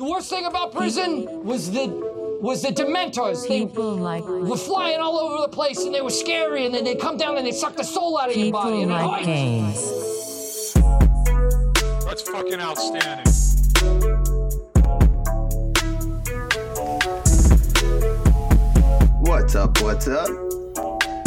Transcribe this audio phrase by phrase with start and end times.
[0.00, 1.88] The worst thing about prison was the
[2.40, 3.46] was the Dementors.
[3.46, 6.94] They like were flying all over the place and they were scary and then they
[6.94, 8.80] come down and they suck the soul out of your body.
[8.80, 10.72] people And like I, games.
[12.06, 13.26] That's fucking outstanding.
[19.20, 19.82] What's up?
[19.82, 20.30] What's up?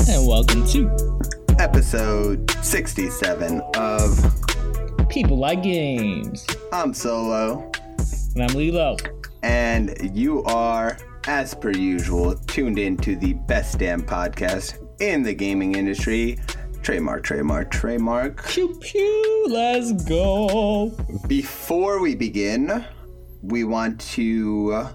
[0.09, 1.19] And welcome to
[1.59, 6.47] Episode 67 of People Like Games.
[6.71, 7.71] I'm Solo,
[8.35, 8.97] And I'm Lilo.
[9.43, 10.97] and you are,
[11.27, 16.39] as per usual, tuned in to the best damn podcast in the gaming industry.
[16.81, 18.45] Trademark, trademark, trademark.
[18.47, 20.89] Pew pew, let's go.
[21.27, 22.83] Before we begin,
[23.41, 24.87] we want to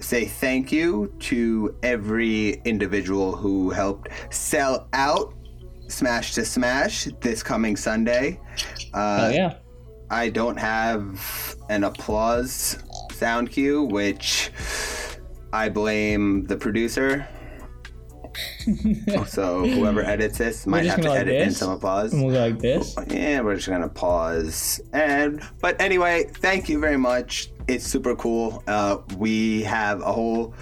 [0.00, 5.34] say thank you to every individual who helped sell out
[5.88, 8.40] Smash to Smash this coming Sunday.
[8.94, 9.54] Uh, Oh yeah.
[10.14, 12.78] I don't have an applause
[13.12, 14.52] sound cue, which
[15.52, 17.26] I blame the producer.
[19.26, 22.12] so whoever edits this might have to like edit in some applause.
[22.12, 22.96] And we'll go like this.
[23.08, 24.80] Yeah, we're just gonna pause.
[24.92, 27.50] And but anyway, thank you very much.
[27.66, 28.62] It's super cool.
[28.66, 30.54] Uh, we have a whole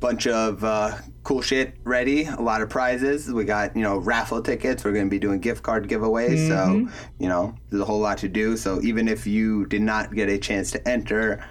[0.00, 2.24] bunch of uh, cool shit ready.
[2.24, 3.30] A lot of prizes.
[3.30, 4.84] We got you know raffle tickets.
[4.84, 6.48] We're gonna be doing gift card giveaways.
[6.48, 8.56] So you know there's a whole lot to do.
[8.56, 11.44] So even if you did not get a chance to enter,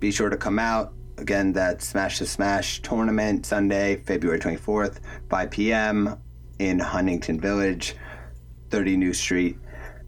[0.00, 0.94] be sure to come out.
[1.18, 6.16] Again, that Smash to Smash tournament Sunday, February 24th, 5 p.m.
[6.60, 7.96] in Huntington Village.
[8.70, 9.58] 30 New Street,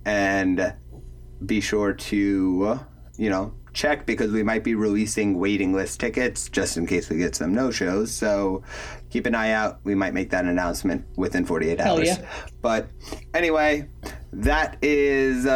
[0.05, 0.75] and
[1.45, 2.81] be sure to,
[3.17, 7.17] you know, check because we might be releasing waiting list tickets just in case we
[7.17, 8.13] get some no shows.
[8.13, 8.63] So
[9.11, 9.81] keep an eye out.
[9.85, 12.09] We might make that announcement within 48 Hell hours.
[12.09, 12.27] yeah.
[12.63, 12.89] But
[13.35, 13.89] anyway,
[14.33, 15.47] that is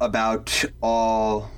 [0.00, 1.50] about all.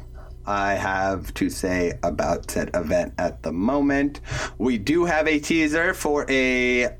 [0.45, 4.21] I have to say about said event at the moment.
[4.59, 6.97] We do have a teaser for a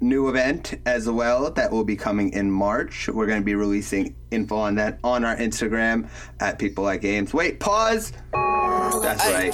[0.00, 3.08] new event as well that will be coming in March.
[3.08, 6.08] We're going to be releasing info on that on our Instagram
[6.40, 7.32] at People Like Games.
[7.32, 8.12] Wait, pause.
[8.32, 9.52] That's right.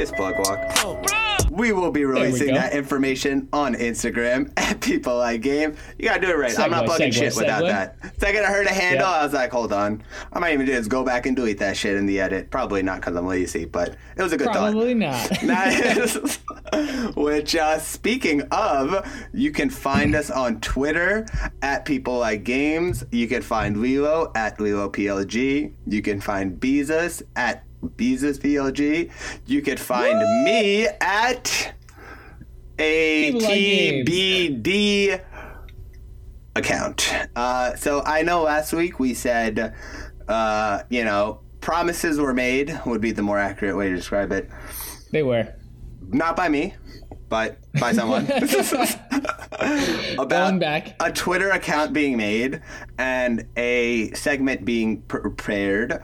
[0.00, 1.06] It's Plug Walk.
[1.50, 5.74] We will be releasing that information on Instagram at People Like Game.
[5.98, 6.56] You gotta do it right.
[6.58, 7.68] I'm not Segue, plugging segue, shit without segue.
[7.68, 8.20] that.
[8.20, 9.12] Second I heard a handle, Yeah.
[9.16, 10.02] I was like, hold on.
[10.32, 12.50] I might even do is go back and delete that shit in the edit.
[12.50, 14.70] Probably not because I'm lazy, but it was a good thought.
[14.72, 15.28] Probably not.
[15.50, 16.38] That is,
[17.16, 19.04] which, uh, speaking of,
[19.34, 21.26] you can find us on Twitter
[21.62, 23.04] at People Like Games.
[23.10, 25.74] You can find Lilo at Lilo PLG.
[25.84, 29.10] You can find Beezus at Beezus PLG.
[29.44, 31.74] You can find me at
[32.78, 34.40] ATBD
[36.54, 37.12] account.
[37.34, 39.74] Uh, so I know last week we said,
[40.28, 44.48] uh, you know, promises were made would be the more accurate way to describe it
[45.10, 45.52] they were.
[46.08, 46.74] not by me,
[47.30, 48.26] but by someone.
[50.18, 50.96] About back.
[51.00, 52.60] a Twitter account being made
[52.98, 56.02] and a segment being prepared.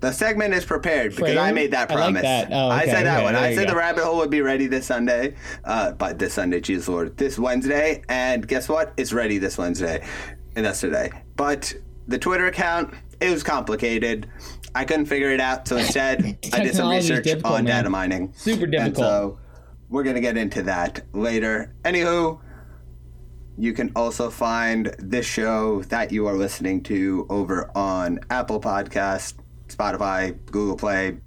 [0.00, 2.22] The segment is prepared because I made that I like promise.
[2.22, 2.48] that.
[2.52, 3.34] Oh, I okay, said that okay, one.
[3.34, 3.72] I said go.
[3.72, 5.34] the rabbit hole would be ready this Sunday,
[5.64, 8.92] uh, but this Sunday, Jesus Lord, this Wednesday, and guess what?
[8.96, 10.06] It's ready this Wednesday,
[10.54, 11.10] and that's today.
[11.36, 11.74] But
[12.06, 14.28] the Twitter account, it was complicated.
[14.74, 17.64] I couldn't figure it out, so instead, I did some research on man.
[17.64, 18.32] data mining.
[18.36, 18.96] Super And difficult.
[18.98, 19.38] so
[19.88, 21.74] we're gonna get into that later.
[21.84, 22.40] Anywho,
[23.56, 29.34] you can also find this show that you are listening to over on Apple Podcast,
[29.68, 31.18] Spotify, Google Play,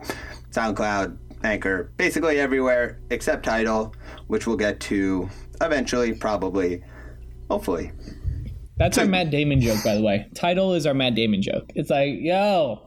[0.51, 3.93] SoundCloud, Anchor, basically everywhere except Tidal,
[4.27, 5.29] which we'll get to
[5.59, 6.83] eventually, probably,
[7.49, 7.91] hopefully.
[8.77, 10.27] That's our Matt Damon joke, by the way.
[10.33, 11.71] Tidal is our Matt Damon joke.
[11.75, 12.81] It's like, yo,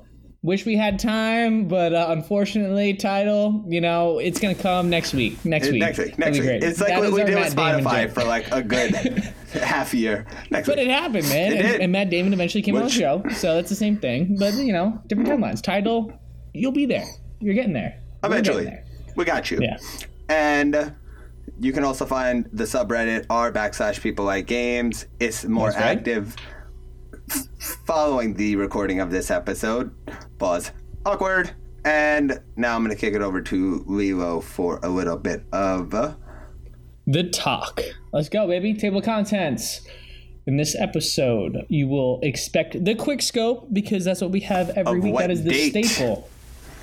[0.44, 5.42] wish we had time, but uh, unfortunately, Tidal, you know, it's gonna come next week.
[5.44, 5.80] Next week.
[5.80, 6.48] Next week, next week.
[6.62, 8.94] It's like That what we did with Matt Damon Spotify for like a good
[9.54, 10.26] half year.
[10.50, 10.86] Next But week.
[10.88, 11.52] it happened, man.
[11.52, 11.80] It and, did.
[11.80, 14.36] and Matt Damon eventually came on Which- the show, so that's the same thing.
[14.38, 15.62] But you know, different timelines.
[15.62, 16.12] Tidal,
[16.52, 17.06] you'll be there.
[17.40, 18.00] You're getting there.
[18.22, 18.64] We're getting Eventually.
[18.66, 18.84] there.
[19.16, 19.58] We got you.
[19.62, 19.78] Yeah.
[20.28, 20.90] And uh,
[21.60, 25.06] you can also find the subreddit r backslash people like games.
[25.20, 26.36] It's more That's active f-
[27.86, 29.90] following the recording of this episode.
[30.38, 30.72] Pause.
[31.06, 31.50] Awkward.
[31.84, 35.92] And now I'm going to kick it over to Lilo for a little bit of.
[35.94, 36.14] Uh,
[37.06, 37.82] The talk.
[38.12, 38.74] Let's go, baby.
[38.74, 39.82] Table of contents.
[40.46, 44.98] In this episode, you will expect the quick scope because that's what we have every
[44.98, 45.16] Of week.
[45.16, 45.86] That is the date?
[45.86, 46.28] staple.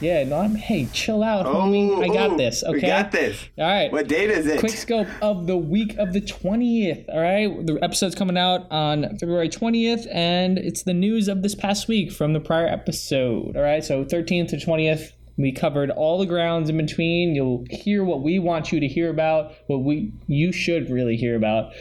[0.01, 0.55] Yeah, no, I'm.
[0.55, 2.03] Hey, chill out, homie.
[2.03, 2.63] I got ooh, this.
[2.63, 2.73] Okay.
[2.73, 3.39] We got this.
[3.57, 3.91] All right.
[3.91, 4.59] What date is it?
[4.59, 7.07] quick scope of the week of the 20th.
[7.07, 7.65] All right.
[7.65, 12.11] The episode's coming out on February 20th, and it's the news of this past week
[12.11, 13.55] from the prior episode.
[13.55, 13.83] All right.
[13.83, 17.35] So 13th to 20th, We covered all the grounds in between.
[17.35, 21.35] You'll hear what we want you to hear about, what we you should really hear
[21.35, 21.73] about.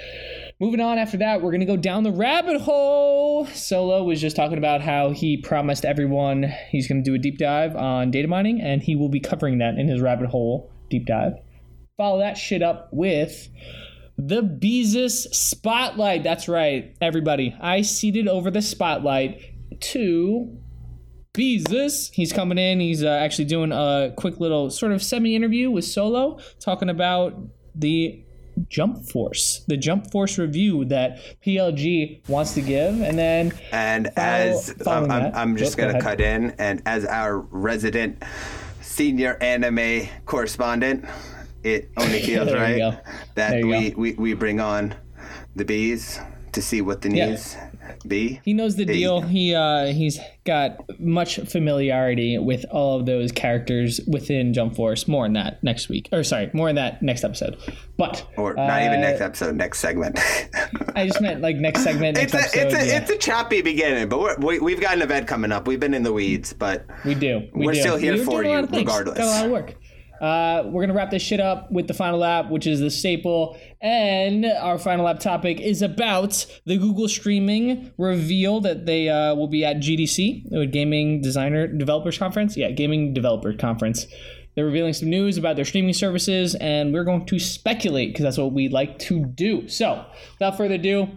[0.61, 3.47] Moving on after that, we're going to go down the rabbit hole.
[3.47, 7.39] Solo was just talking about how he promised everyone he's going to do a deep
[7.39, 11.07] dive on data mining, and he will be covering that in his rabbit hole deep
[11.07, 11.33] dive.
[11.97, 13.49] Follow that shit up with
[14.19, 16.25] the Beezus Spotlight.
[16.25, 17.57] That's right, everybody.
[17.59, 19.41] I seated over the spotlight
[19.81, 20.59] to
[21.33, 22.11] Beezus.
[22.13, 22.81] He's coming in.
[22.81, 27.33] He's uh, actually doing a quick little sort of semi interview with Solo, talking about
[27.75, 28.23] the
[28.69, 34.27] Jump Force, the Jump Force review that PLG wants to give, and then And Follow-
[34.27, 38.23] as I'm, I'm, I'm just Yep, gonna cut in, and as our resident
[38.81, 41.05] senior anime correspondent,
[41.63, 42.99] it only feels right
[43.35, 44.95] that we, we we bring on
[45.57, 46.19] the bees
[46.53, 47.70] to see what the Yeah.
[48.07, 48.41] Be.
[48.45, 48.93] He knows the Hey.
[48.95, 49.21] deal.
[49.21, 55.07] He uh, he's got much familiarity with all of those characters within Jump Force.
[55.09, 57.57] More on that next week, or sorry, more on that next episode.
[57.97, 60.19] But Or not even uh, next episode, next segment.
[60.97, 62.59] I just meant like next segment, it's a episode.
[62.67, 62.99] it's a yeah.
[63.01, 65.67] it's a choppy beginning, but we're, we we've got an event coming up.
[65.67, 67.49] We've been in the weeds, but we do.
[67.55, 67.81] We we're do.
[67.81, 69.19] still here We're for doing a lot you regardless.
[69.19, 69.75] Got a lot of work.
[70.21, 73.59] Uh, we're gonna wrap this shit up with the final lap, which is the staple,
[73.81, 79.49] and our final lap topic is about the Google streaming reveal that they uh, will
[79.49, 82.57] be at GDC, the Gaming Designer Developers Conference.
[82.57, 84.07] Yeah, Gaming Developer Conference.
[84.55, 88.39] They're revealing some news about their streaming services, and we're going to speculate because that's
[88.39, 89.69] what we like to do.
[89.69, 91.09] So, without further ado,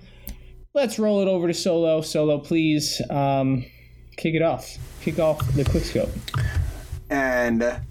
[0.74, 2.02] let's roll it over to Solo.
[2.02, 3.66] Solo, please um,
[4.18, 4.78] kick it off.
[5.02, 6.12] Kick off the quick scope.
[7.10, 7.82] And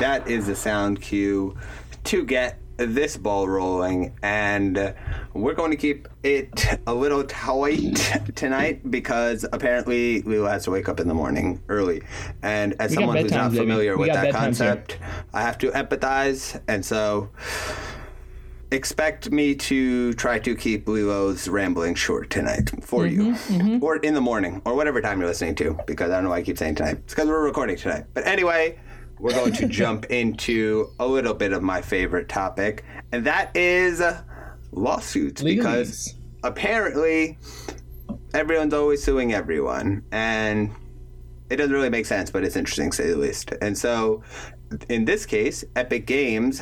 [0.00, 1.56] that is the sound cue
[2.04, 4.14] to get this ball rolling.
[4.22, 4.94] And
[5.32, 10.88] we're going to keep it a little tight tonight because apparently Lilo has to wake
[10.88, 12.02] up in the morning early.
[12.42, 14.32] And as got someone who's not familiar with that bedtimes here.
[14.32, 14.98] concept,
[15.32, 16.60] I have to empathize.
[16.68, 17.30] And so
[18.70, 24.12] expect me to try to keep Lilo's rambling short tonight for Mm-hmm, you, or in
[24.12, 26.58] the morning, or whatever time you're listening to, because I don't know why I keep
[26.58, 26.98] saying tonight.
[27.04, 28.04] It's because we're recording tonight.
[28.12, 28.78] But anyway,
[29.18, 34.00] we're going to jump into a little bit of my favorite topic, and that is
[34.00, 34.22] uh,
[34.72, 37.38] lawsuits, because apparently
[38.34, 40.74] everyone's always suing everyone, and
[41.50, 43.52] it doesn't really make sense, but it's interesting to say the least.
[43.60, 44.22] And so,
[44.88, 46.60] in this case, Epic Games,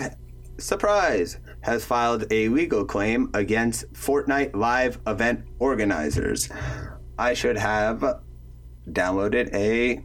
[0.58, 6.50] surprise, has filed a legal claim against Fortnite live event organizers.
[7.18, 8.20] I should have
[8.90, 10.04] downloaded a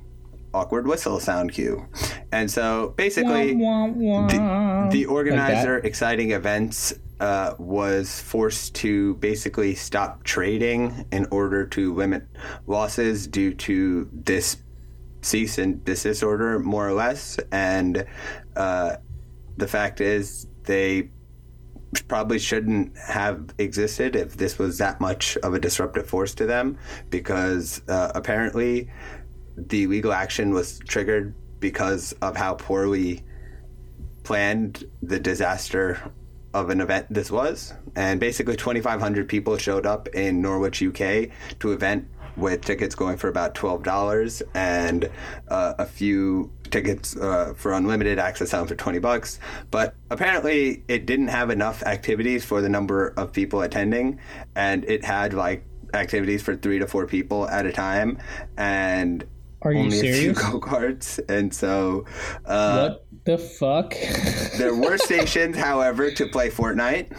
[0.54, 1.86] awkward whistle sound cue.
[2.32, 4.90] And so basically Wah, wah, wah.
[4.90, 11.94] the organizer Like exciting events uh, was forced to basically stop trading in order to
[11.94, 12.26] limit
[12.66, 14.58] losses due to this
[15.22, 17.38] cease and desist order, more or less.
[17.52, 18.06] And
[18.56, 18.98] uh,
[19.58, 21.10] the fact is, they
[22.08, 26.78] probably shouldn't have existed if this was that much of a disruptive force to them,
[27.10, 28.90] because uh, apparently
[29.68, 33.24] the legal action was triggered because of how poorly
[34.24, 36.00] planned the disaster
[36.54, 37.74] of an event this was.
[37.96, 41.30] And basically, 2,500 people showed up in Norwich, UK
[41.60, 42.08] to event
[42.38, 45.10] with tickets going for about $12 and
[45.50, 49.40] uh, a few tickets uh, for unlimited access selling for 20 bucks.
[49.72, 54.20] But apparently, it didn't have enough activities for the number of people attending,
[54.56, 58.20] and it had like activities for three to four people at a time.
[58.58, 59.26] And
[59.62, 62.06] Are you only a few go karts, and so
[62.46, 63.94] uh, What the fuck?
[64.58, 67.16] there were stations, however, to play Fortnite,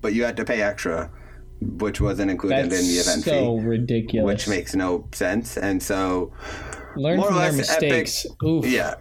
[0.00, 1.10] but you had to pay extra,
[1.60, 4.26] which wasn't included That's in the event so fee, ridiculous.
[4.26, 5.56] which makes no sense.
[5.58, 6.32] And so,
[6.96, 8.26] Learn more or from their less, Epic- mistakes.
[8.42, 8.66] Oof.
[8.66, 8.94] yeah,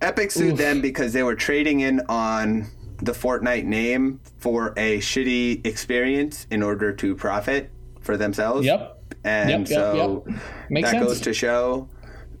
[0.00, 2.66] Epic sued them because they were trading in on
[2.98, 7.70] the Fortnite name for a shitty experience in order to profit
[8.00, 8.64] for themselves.
[8.64, 8.98] Yep.
[9.24, 10.40] And Yep, yep, so yep.
[10.70, 11.06] Makes that sense.
[11.08, 11.88] goes to show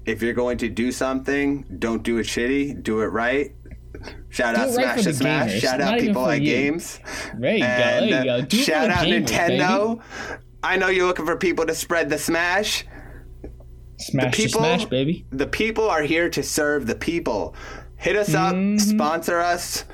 [0.06, 3.52] if you're going to do something, don't do it shitty, do it right.
[4.30, 5.50] Shout out it right Smash to the Smash.
[5.52, 6.48] gamers, Shout not out people like you.
[6.48, 6.98] games.
[7.38, 7.66] There you go.
[7.66, 8.40] There you go.
[8.42, 9.98] Do shout out gamers, Nintendo.
[9.98, 10.40] Baby.
[10.64, 12.84] I know you're looking for people to spread the Smash.
[13.98, 15.26] Smash to people- smash, baby.
[15.30, 17.54] The people are here to serve the people.
[17.96, 18.78] Hit us up, Mm-hmm.
[18.78, 19.84] sponsor us,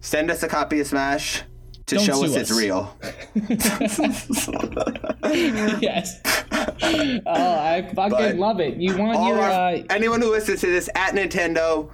[0.00, 1.42] send us a copy of Smash
[1.86, 2.96] to Don't show us sue it's real.
[5.80, 6.20] yes.
[7.26, 8.76] Oh, I fucking But love it.
[8.76, 11.90] You want your our, uh, anyone who listens to this at Nintendo,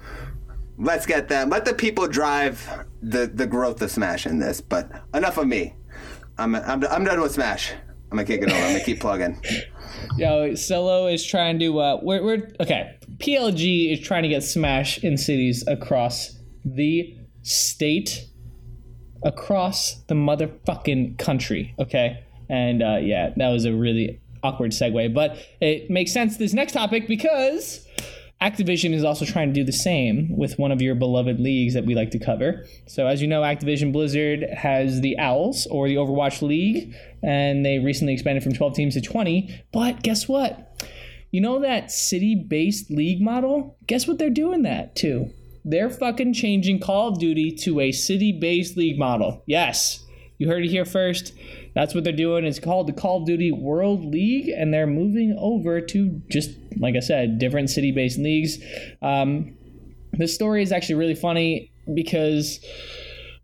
[0.79, 1.51] let's get them.
[1.51, 4.61] Let the people drive the, the growth of Smash in this.
[4.61, 5.75] But enough of me.
[6.39, 7.73] I'm, I'm, I'm done with Smash.
[8.11, 8.59] I'm gonna kick it over.
[8.59, 9.41] I'm gonna keep plugging.
[10.17, 11.79] Yo, Solo is trying to.
[11.79, 12.97] Uh, we're, we're okay.
[13.19, 18.25] PLG is trying to get Smash in cities across the state,
[19.25, 21.75] across the motherfucking country.
[21.79, 26.37] Okay, and uh, yeah, that was a really awkward segue, but it makes sense.
[26.37, 27.87] This next topic because
[28.41, 31.85] Activision is also trying to do the same with one of your beloved leagues that
[31.85, 32.65] we like to cover.
[32.87, 37.81] So, as you know, Activision Blizzard has the Owls or the Overwatch League, and they
[37.81, 39.65] recently expanded from 12 teams to 20.
[39.73, 40.85] But guess what?
[41.33, 43.77] You know that city based league model?
[43.87, 45.31] Guess what they're doing that too?
[45.65, 49.43] They're fucking changing Call of Duty to a city based league model.
[49.47, 50.05] Yes,
[50.39, 51.35] you heard it here first.
[51.79, 52.45] That's what they're doing.
[52.45, 56.97] It's called the Call of Duty World League, and they're moving over to just, like
[56.97, 58.59] I said, different city based leagues.
[59.01, 59.57] Um,
[60.13, 62.59] the story is actually really funny because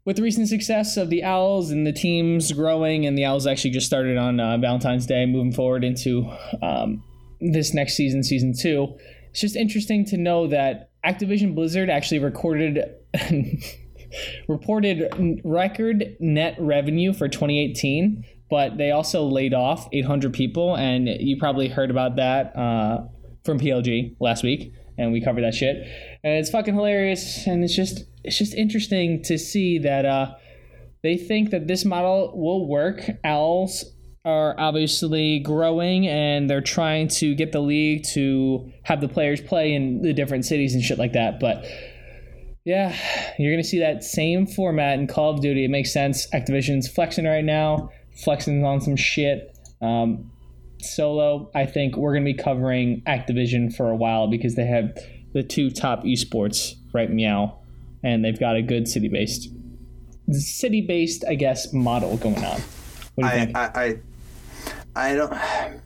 [0.05, 3.71] with the recent success of the Owls and the teams growing, and the Owls actually
[3.71, 6.29] just started on uh, Valentine's Day, moving forward into
[6.61, 7.05] um,
[7.41, 8.99] this next season, season two.
[9.31, 12.97] It's just interesting to know that Activision Blizzard actually recorded.
[14.49, 21.37] reported record net revenue for 2018, but they also laid off 800 people, and you
[21.37, 23.05] probably heard about that uh,
[23.45, 25.77] from PLG last week, and we covered that shit.
[26.23, 30.35] And it's fucking hilarious, and it's just it's just interesting to see that uh,
[31.03, 33.03] they think that this model will work.
[33.25, 33.85] Owls
[34.25, 39.75] are obviously growing and they're trying to get the league to have the players play
[39.75, 41.39] in the different cities and shit like that.
[41.39, 41.67] But
[42.65, 42.97] yeah,
[43.39, 45.65] you're gonna see that same format in Call of Duty.
[45.65, 46.27] It makes sense.
[46.33, 49.57] Activision's flexing right now, flexing on some shit.
[49.83, 50.31] Um,
[50.81, 54.97] solo, I think we're gonna be covering Activision for a while because they have
[55.35, 57.11] the two top esports, right?
[57.11, 57.59] Meow,
[58.03, 59.51] and they've got a good city based,
[60.31, 62.61] city based, I guess, model going on.
[63.15, 63.57] What do you I, think?
[63.57, 63.99] I,
[64.95, 65.35] I, I don't.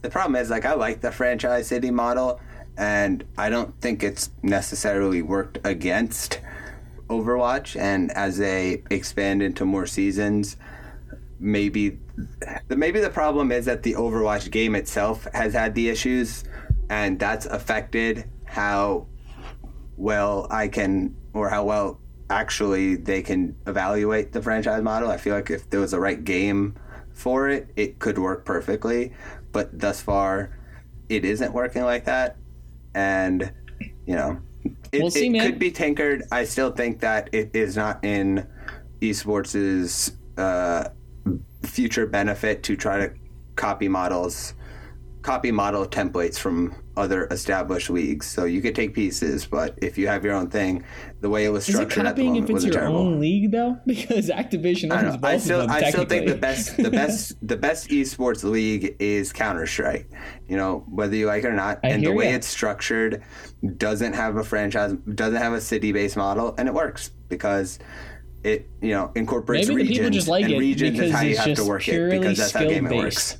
[0.02, 2.40] The problem is, like, I like the franchise city model,
[2.76, 6.40] and I don't think it's necessarily worked against
[7.08, 7.78] Overwatch.
[7.78, 10.56] And as they expand into more seasons,
[11.40, 11.98] maybe,
[12.68, 16.44] the maybe the problem is that the Overwatch game itself has had the issues,
[16.90, 19.06] and that's affected how
[19.96, 22.00] well I can, or how well
[22.30, 25.10] actually they can evaluate the franchise model.
[25.10, 26.76] I feel like if there was a right game
[27.12, 29.12] for it, it could work perfectly.
[29.50, 30.56] But thus far,
[31.08, 32.36] it isn't working like that.
[32.94, 33.52] And,
[34.06, 34.40] you know,
[34.92, 36.24] it, We'll see, it could be tinkered.
[36.30, 38.46] I still think that it is not in
[39.00, 40.88] esports' uh,
[41.62, 43.12] future benefit to try to
[43.56, 44.54] copy models,
[45.28, 48.24] copy model templates from other established leagues.
[48.26, 50.82] So you could take pieces, but if you have your own thing,
[51.20, 53.00] the way it was Is it structured at the moment if it's wasn't your terrible.
[53.00, 53.76] own league though?
[53.86, 55.30] Because Activision I, owns both.
[55.30, 55.76] I still, of them.
[55.76, 60.08] I still think the best, the best, the best esports league is Counter Strike.
[60.48, 62.36] You know, whether you like it or not, I and the way ya.
[62.36, 63.22] it's structured
[63.76, 67.78] doesn't have a franchise, doesn't have a city-based model, and it works because
[68.44, 71.20] it, you know, incorporates Maybe the people regions, just like and it regions is how
[71.20, 73.36] you have to work it because that's how game it works.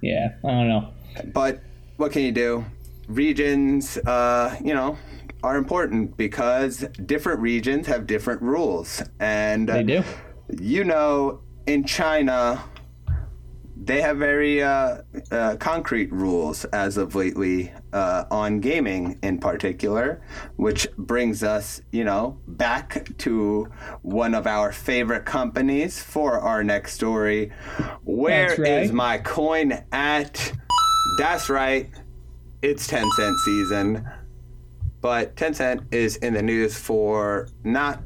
[0.00, 0.92] Yeah, I don't know.
[1.32, 1.62] But
[1.96, 2.64] what can you do?
[3.08, 4.98] Regions, uh, you know,
[5.42, 10.02] are important because different regions have different rules, and They do.
[10.60, 12.64] you know, in China,
[13.76, 20.22] they have very uh, uh, concrete rules as of lately uh, on gaming in particular,
[20.56, 23.70] which brings us, you know, back to
[24.02, 27.52] one of our favorite companies for our next story.
[28.02, 28.92] Where is right.
[28.92, 30.52] my coin at?
[31.18, 31.90] That's right.
[32.62, 34.08] It's Tencent season.
[35.00, 38.02] But Tencent is in the news for not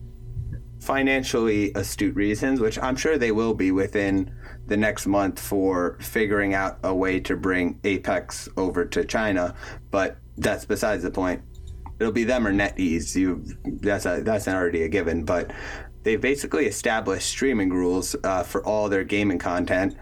[0.80, 4.34] financially astute reasons, which I'm sure they will be within
[4.66, 9.54] the next month for figuring out a way to bring Apex over to China.
[9.90, 11.42] But that's besides the point.
[11.98, 13.14] It'll be them or NetEase.
[13.14, 13.44] You
[13.82, 15.24] that's a, that's already a given.
[15.24, 15.52] But
[16.02, 19.96] they've basically established streaming rules uh, for all their gaming content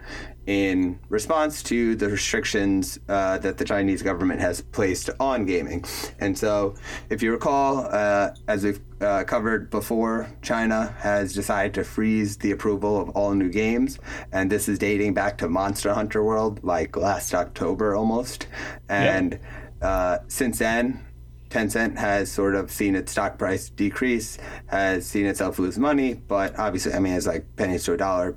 [0.48, 5.84] in response to the restrictions uh, that the Chinese government has placed on gaming.
[6.20, 6.74] And so,
[7.10, 12.50] if you recall, uh, as we've uh, covered before, China has decided to freeze the
[12.50, 13.98] approval of all new games.
[14.32, 18.46] And this is dating back to Monster Hunter World, like last October almost.
[18.88, 19.38] And
[19.82, 21.04] uh, since then,
[21.50, 26.58] Tencent has sort of seen its stock price decrease, has seen itself lose money, but
[26.58, 28.36] obviously, I mean, it's like pennies to a dollar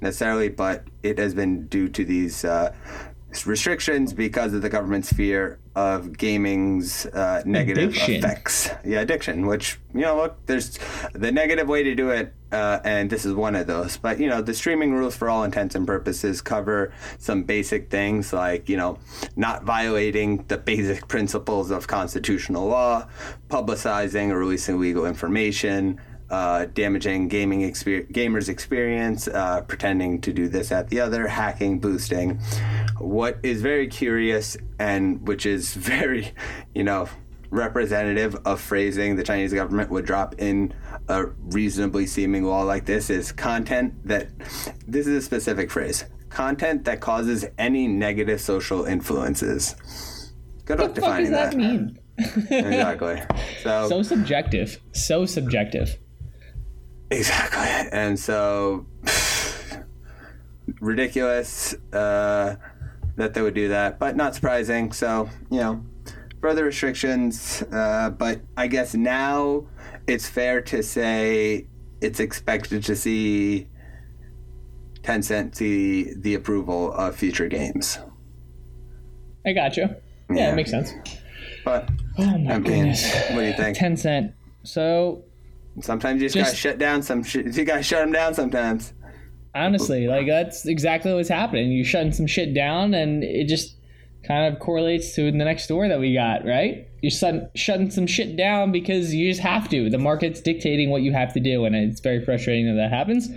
[0.00, 2.72] necessarily, but it has been due to these uh,
[3.46, 8.14] restrictions because of the government's fear of gaming's uh, negative Addiction.
[8.16, 8.70] effects.
[8.84, 9.46] Yeah, addiction.
[9.46, 10.78] Which you know, look, there's
[11.14, 13.96] the negative way to do it, uh, and this is one of those.
[13.96, 18.32] But you know, the streaming rules, for all intents and purposes, cover some basic things
[18.32, 18.98] like you know,
[19.36, 23.08] not violating the basic principles of constitutional law,
[23.48, 26.00] publicizing or releasing legal information
[26.32, 31.78] uh, damaging gaming exper- gamers' experience, uh, pretending to do this at the other, hacking,
[31.78, 32.40] boosting.
[32.98, 36.32] What is very curious and which is very,
[36.74, 37.08] you know,
[37.50, 40.72] representative of phrasing the Chinese government would drop in
[41.08, 44.28] a reasonably seeming law like this is content that
[44.88, 50.32] this is a specific phrase content that causes any negative social influences.
[50.64, 51.58] Good luck What the fuck does defining that that.
[51.58, 51.98] mean?
[52.50, 53.20] Exactly.
[53.62, 54.80] So, So subjective.
[54.92, 55.98] So subjective.
[57.16, 57.88] Exactly.
[57.92, 58.86] And so
[60.80, 62.56] ridiculous uh,
[63.16, 64.92] that they would do that, but not surprising.
[64.92, 65.84] So, you know,
[66.40, 67.62] further restrictions.
[67.72, 69.66] Uh, but I guess now
[70.06, 71.66] it's fair to say
[72.00, 73.68] it's expected to see
[75.02, 77.98] Tencent see the approval of future games.
[79.44, 79.96] I gotcha.
[80.30, 80.52] Yeah, Yeah.
[80.52, 80.92] it makes sense.
[81.64, 81.88] But,
[82.18, 83.12] Oh my I mean, goodness.
[83.30, 83.76] what do you think?
[83.76, 84.32] Ten cent.
[84.64, 85.24] So
[85.80, 87.46] Sometimes you just, gotta shut down some shit.
[87.56, 88.92] You gotta shut them down sometimes.
[89.54, 91.72] honestly, like that's exactly what's happening.
[91.72, 93.76] You're shutting some shit down, and it just
[94.26, 96.88] kind of correlates to the next door that we got, right?
[97.00, 99.90] You're shutting, shutting some shit down because you just have to.
[99.90, 103.28] The market's dictating what you have to do, and it's very frustrating that that happens.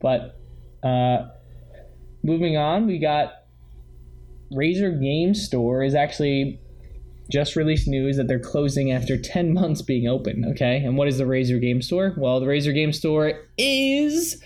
[0.00, 0.38] But
[0.82, 1.28] uh,
[2.22, 3.32] moving on, we got
[4.52, 6.60] Razer Game Store is actually
[7.30, 10.44] just released news that they're closing after 10 months being open.
[10.50, 10.76] Okay.
[10.76, 12.14] And what is the Razer Game Store?
[12.16, 14.42] Well, the Razer Game Store is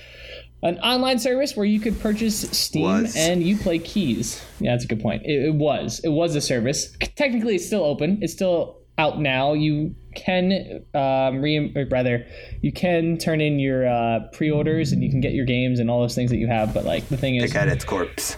[0.62, 3.14] an online service where you could purchase Steam Was.
[3.16, 4.44] and you play keys.
[4.60, 5.22] Yeah, that's a good point.
[5.24, 6.00] It, it was.
[6.02, 6.96] It was a service.
[7.16, 8.18] Technically, it's still open.
[8.22, 9.52] It's still out now.
[9.52, 12.26] You can um, re- or rather,
[12.60, 16.00] you can turn in your uh, pre-orders and you can get your games and all
[16.00, 16.74] those things that you have.
[16.74, 18.36] But like the thing is, Look at its corpse.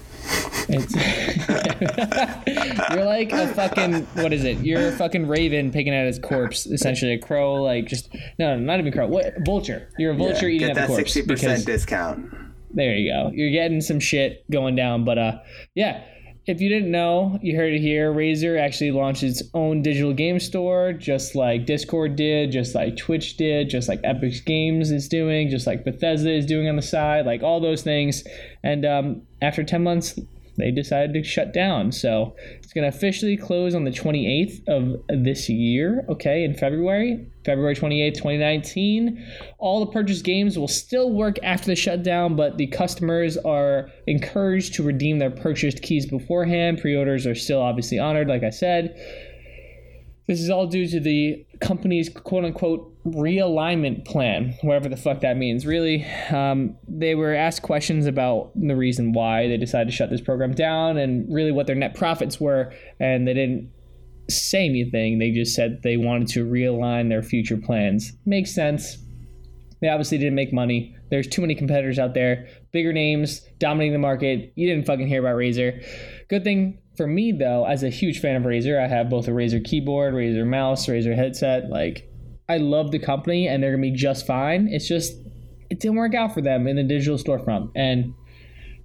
[0.72, 0.94] It's
[2.94, 4.58] you're like a fucking what is it?
[4.58, 7.54] You're a fucking raven picking at his corpse, essentially a crow.
[7.62, 9.06] Like just no, no, not even crow.
[9.08, 9.88] What vulture?
[9.98, 10.98] You're a vulture Yeah, eating Get at the that corpse.
[11.12, 12.33] sixty percent discount.
[12.72, 13.30] there you go.
[13.35, 15.04] You're getting some shit going down.
[15.04, 15.38] But uh,
[15.74, 16.04] yeah.
[16.46, 18.12] If you didn't know, you heard it here.
[18.12, 23.37] Razer actually launched its own digital game store, just like Discord did, just like Twitch
[23.37, 27.26] did, just like Epic Games is doing, just like Bethesda is doing on the side,
[27.26, 28.24] like all those things.
[28.64, 30.18] And um, after 10 months,
[30.61, 31.92] they decided to shut down.
[31.92, 37.27] So it's going to officially close on the 28th of this year, okay, in February,
[37.44, 39.27] February 28th, 2019.
[39.59, 44.75] All the purchased games will still work after the shutdown, but the customers are encouraged
[44.75, 46.81] to redeem their purchased keys beforehand.
[46.81, 48.94] Pre orders are still obviously honored, like I said.
[50.27, 55.36] This is all due to the company's quote unquote realignment plan, whatever the fuck that
[55.36, 55.66] means.
[55.66, 60.20] Really, um, they were asked questions about the reason why they decided to shut this
[60.20, 63.70] program down and really what their net profits were, and they didn't
[64.28, 65.18] say anything.
[65.18, 68.12] They just said they wanted to realign their future plans.
[68.26, 68.98] Makes sense.
[69.80, 70.94] They obviously didn't make money.
[71.10, 74.52] There's too many competitors out there, bigger names dominating the market.
[74.54, 75.82] You didn't fucking hear about Razer.
[76.28, 79.30] Good thing for me though, as a huge fan of Razer, I have both a
[79.30, 81.70] Razer keyboard, Razer mouse, Razer headset.
[81.70, 82.10] Like,
[82.50, 84.68] I love the company and they're gonna be just fine.
[84.68, 85.14] It's just
[85.70, 88.12] it didn't work out for them in the digital storefront, and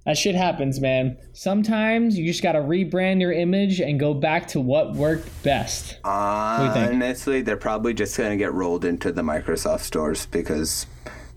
[0.04, 1.16] that shit happens, man.
[1.32, 5.98] Sometimes you just gotta rebrand your image and go back to what worked best.
[6.04, 10.86] Honestly, they're probably just gonna get rolled into the Microsoft stores because,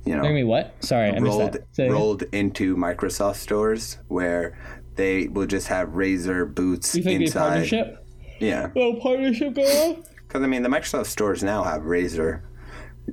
[0.05, 0.75] you know, They're what?
[0.83, 1.63] Sorry, I rolled that.
[1.71, 1.93] Say it again.
[1.93, 4.57] rolled into Microsoft stores where
[4.95, 7.39] they will just have Razer boots You think a inside.
[7.47, 8.05] partnership?
[8.39, 10.03] Yeah, Oh, partnership going on?
[10.29, 12.43] Because I mean, the Microsoft stores now have Razer.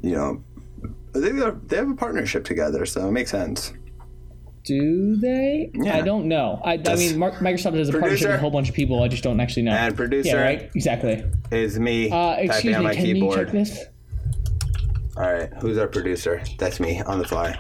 [0.02, 0.44] You know,
[1.12, 3.72] they they have a partnership together, so it makes sense.
[4.64, 5.70] Do they?
[5.74, 5.96] Yeah.
[5.96, 6.60] I don't know.
[6.64, 9.02] I, I mean, Mar- Microsoft has a partnership with a whole bunch of people.
[9.02, 9.70] I just don't actually know.
[9.72, 10.28] And producer?
[10.30, 10.70] Yeah, right.
[10.74, 11.24] Exactly.
[11.52, 12.88] Is me Uh, typing excuse on me.
[12.88, 13.36] my Can you keyboard.
[13.46, 13.84] check this?
[15.16, 16.42] All right, who's our producer?
[16.58, 17.56] That's me on the fly.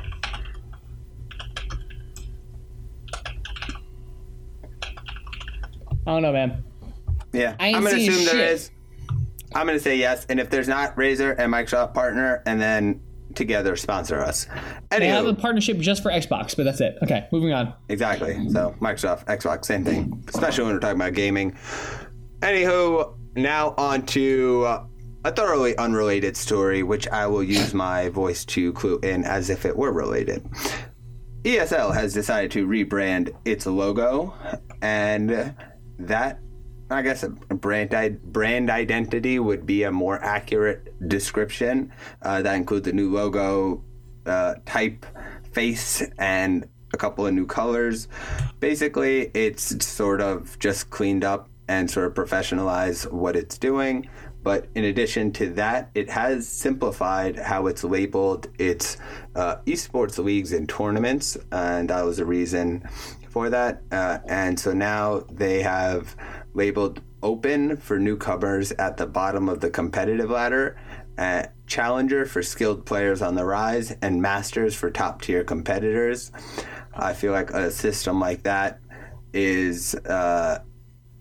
[6.06, 6.62] I don't know, man.
[7.32, 8.50] Yeah, I I'm gonna assume there shit.
[8.52, 8.70] is.
[9.56, 13.00] I'm gonna say yes, and if there's not, Razer and Microsoft partner, and then
[13.34, 14.46] together sponsor us.
[14.90, 16.96] They have a partnership just for Xbox, but that's it.
[17.02, 17.72] Okay, moving on.
[17.88, 18.34] exactly.
[18.50, 20.24] So Microsoft, Xbox, same thing.
[20.28, 21.56] Especially when we're talking about gaming.
[22.40, 24.64] Anywho, now on to
[25.24, 29.64] a thoroughly unrelated story, which I will use my voice to clue in as if
[29.64, 30.44] it were related.
[31.44, 34.34] ESL has decided to rebrand its logo
[34.82, 35.54] and
[35.98, 36.40] that
[36.88, 41.92] I guess a brand brand identity would be a more accurate description.
[42.22, 43.82] Uh, that includes a new logo,
[44.24, 45.04] uh, type,
[45.52, 48.06] face, and a couple of new colors.
[48.60, 54.08] Basically, it's sort of just cleaned up and sort of professionalized what it's doing.
[54.44, 58.96] But in addition to that, it has simplified how it's labeled its
[59.34, 62.88] uh, esports leagues and tournaments, and that was a reason
[63.50, 63.82] that.
[63.92, 66.16] Uh, and so now they have
[66.54, 70.78] labeled open for newcomers at the bottom of the competitive ladder,
[71.18, 76.32] uh, challenger for skilled players on the rise, and masters for top tier competitors.
[76.94, 78.80] I feel like a system like that
[79.32, 80.60] is uh,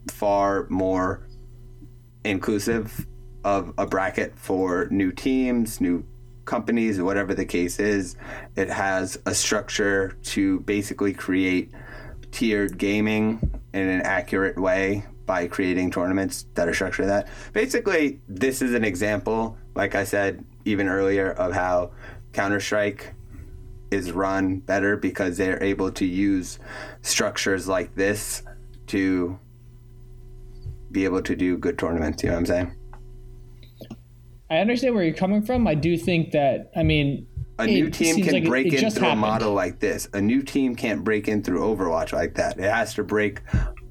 [0.10, 1.28] far more
[2.24, 3.06] inclusive
[3.44, 6.06] of a bracket for new teams, new
[6.46, 8.16] companies, whatever the case is.
[8.56, 11.72] It has a structure to basically create
[12.36, 13.40] tiered gaming
[13.74, 17.30] in an accurate way by creating tournaments that are structured that.
[17.54, 21.92] Basically, this is an example, like I said even earlier, of how
[22.34, 23.14] Counter Strike
[23.90, 26.60] is run better because they're able to use
[27.02, 28.44] structures like this
[28.88, 29.40] to
[30.92, 32.22] be able to do good tournaments.
[32.22, 32.76] You know what I'm saying?
[34.50, 35.68] I understand where you're coming from.
[35.68, 39.04] I do think that I mean A new team can like break it in through
[39.04, 39.24] happened.
[39.24, 40.10] a model like this.
[40.14, 42.58] A new team can't break in through Overwatch like that.
[42.60, 43.42] It has to break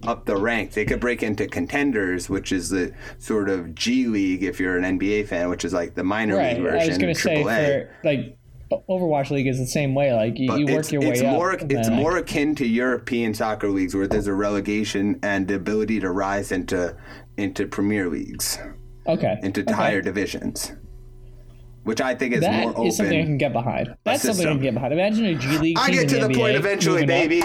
[0.06, 0.74] up the ranks.
[0.74, 4.98] They could break into contenders, which is the sort of G League if you're an
[4.98, 6.54] NBA fan, which is like the minor Right.
[6.56, 6.80] league version.
[6.80, 8.36] I was gonna say for like
[8.88, 10.12] Overwatch League is the same way.
[10.12, 11.32] Like you, you work your way it's up.
[11.32, 15.48] more it's then, like- more akin to European soccer leagues where there's a relegation and
[15.48, 16.94] the ability to rise into
[17.38, 18.58] into Premier leagues,
[19.06, 19.38] okay.
[19.42, 19.72] into okay.
[19.72, 20.72] higher divisions.
[21.84, 22.92] Which I think is That more is open.
[22.92, 23.94] something I can get behind.
[24.04, 24.92] That's something I can get behind.
[24.92, 25.78] Imagine a G League.
[25.78, 27.08] I get to the NBA point eventually, up.
[27.08, 27.42] baby.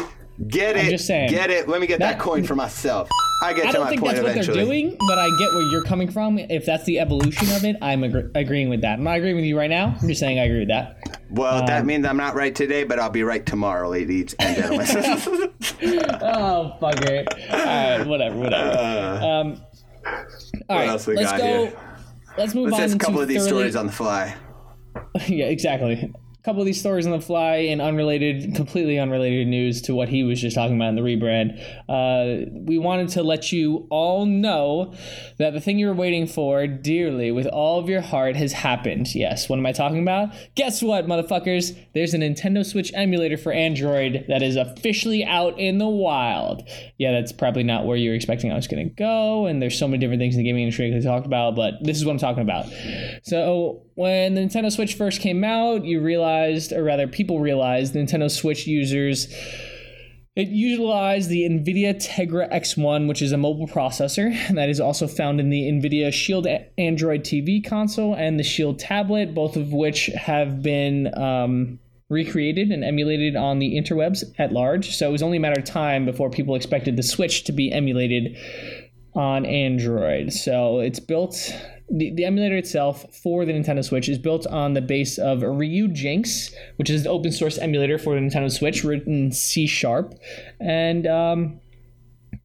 [0.47, 0.89] Get it.
[0.89, 1.30] just saying.
[1.30, 1.67] Get it.
[1.67, 3.10] Let me get that, That- coin for myself.
[3.41, 4.10] I get I to my point eventually.
[4.10, 6.39] I don't think that's what they're doing, but I get where you're coming from.
[6.39, 8.93] If that's the evolution of it, I'm agr agreeing with that.
[8.99, 9.95] I'm not agreeing with you right now.
[10.02, 10.97] I'm just saying I agree with that.
[11.30, 14.56] Well, Um, that means I'm not right today, but I'll be right tomorrow, ladies and
[14.56, 15.52] gentlemen.
[16.21, 17.28] Oh fuck it.
[17.52, 18.78] All right, whatever, whatever.
[19.23, 19.62] Um,
[20.69, 21.45] all right, Uh, else we let's got go.
[21.65, 21.73] here?
[22.39, 24.34] Let's move Let's on just a couple of these thoroughly- stories on the fly.
[25.28, 26.13] yeah, exactly.
[26.39, 30.08] A couple of these stories on the fly in unrelated, completely unrelated news to what
[30.08, 31.60] he was just talking about in the rebrand.
[31.89, 34.93] Uh, we wanted to let you all know
[35.38, 39.13] that the thing you were waiting for dearly with all of your heart has happened.
[39.13, 40.30] Yes, what am I talking about?
[40.56, 41.78] Guess what, motherfuckers?
[41.93, 46.63] There's a Nintendo Switch emulator for Android that is officially out in the wild.
[46.97, 49.78] Yeah, that's probably not where you were expecting I was going to go, and there's
[49.78, 52.13] so many different things in the gaming industry to talk about, but this is what
[52.13, 52.67] I'm talking about.
[53.23, 56.29] So when the Nintendo Switch first came out, you realized,
[56.74, 59.34] or rather, people realized, Nintendo Switch users.
[60.36, 65.39] It utilized the NVIDIA Tegra X1, which is a mobile processor that is also found
[65.39, 70.62] in the NVIDIA Shield Android TV console and the Shield tablet, both of which have
[70.62, 74.96] been um, recreated and emulated on the interwebs at large.
[74.96, 77.72] So it was only a matter of time before people expected the Switch to be
[77.72, 78.38] emulated
[79.15, 80.32] on Android.
[80.32, 81.54] So it's built.
[81.91, 86.54] The, the emulator itself for the Nintendo Switch is built on the base of Ryujinx,
[86.75, 90.13] which is an open source emulator for the Nintendo Switch written C Sharp.
[90.60, 91.60] And um,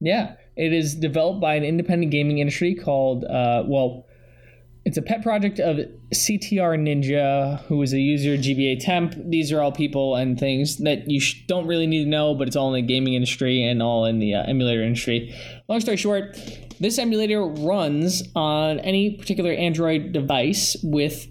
[0.00, 4.06] yeah, it is developed by an independent gaming industry called, uh, well,
[4.84, 5.78] it's a pet project of
[6.12, 9.30] CTR Ninja, who is a user, GBAtemp.
[9.30, 12.48] These are all people and things that you sh- don't really need to know, but
[12.48, 15.34] it's all in the gaming industry and all in the uh, emulator industry.
[15.68, 16.38] Long story short,
[16.80, 21.26] this emulator runs on any particular Android device with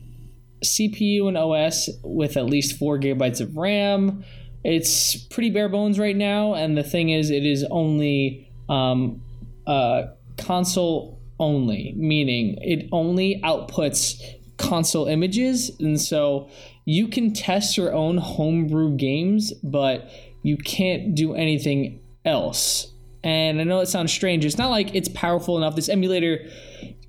[0.64, 4.24] CPU and OS with at least four gigabytes of RAM.
[4.64, 9.22] It's pretty bare bones right now, and the thing is, it is only um,
[9.68, 10.04] uh,
[10.38, 14.22] console only, meaning it only outputs
[14.58, 16.50] console images, and so
[16.86, 20.10] you can test your own homebrew games, but
[20.44, 22.93] you can't do anything else.
[23.24, 24.44] And I know it sounds strange.
[24.46, 25.76] It's not like it's powerful enough.
[25.76, 26.46] This emulator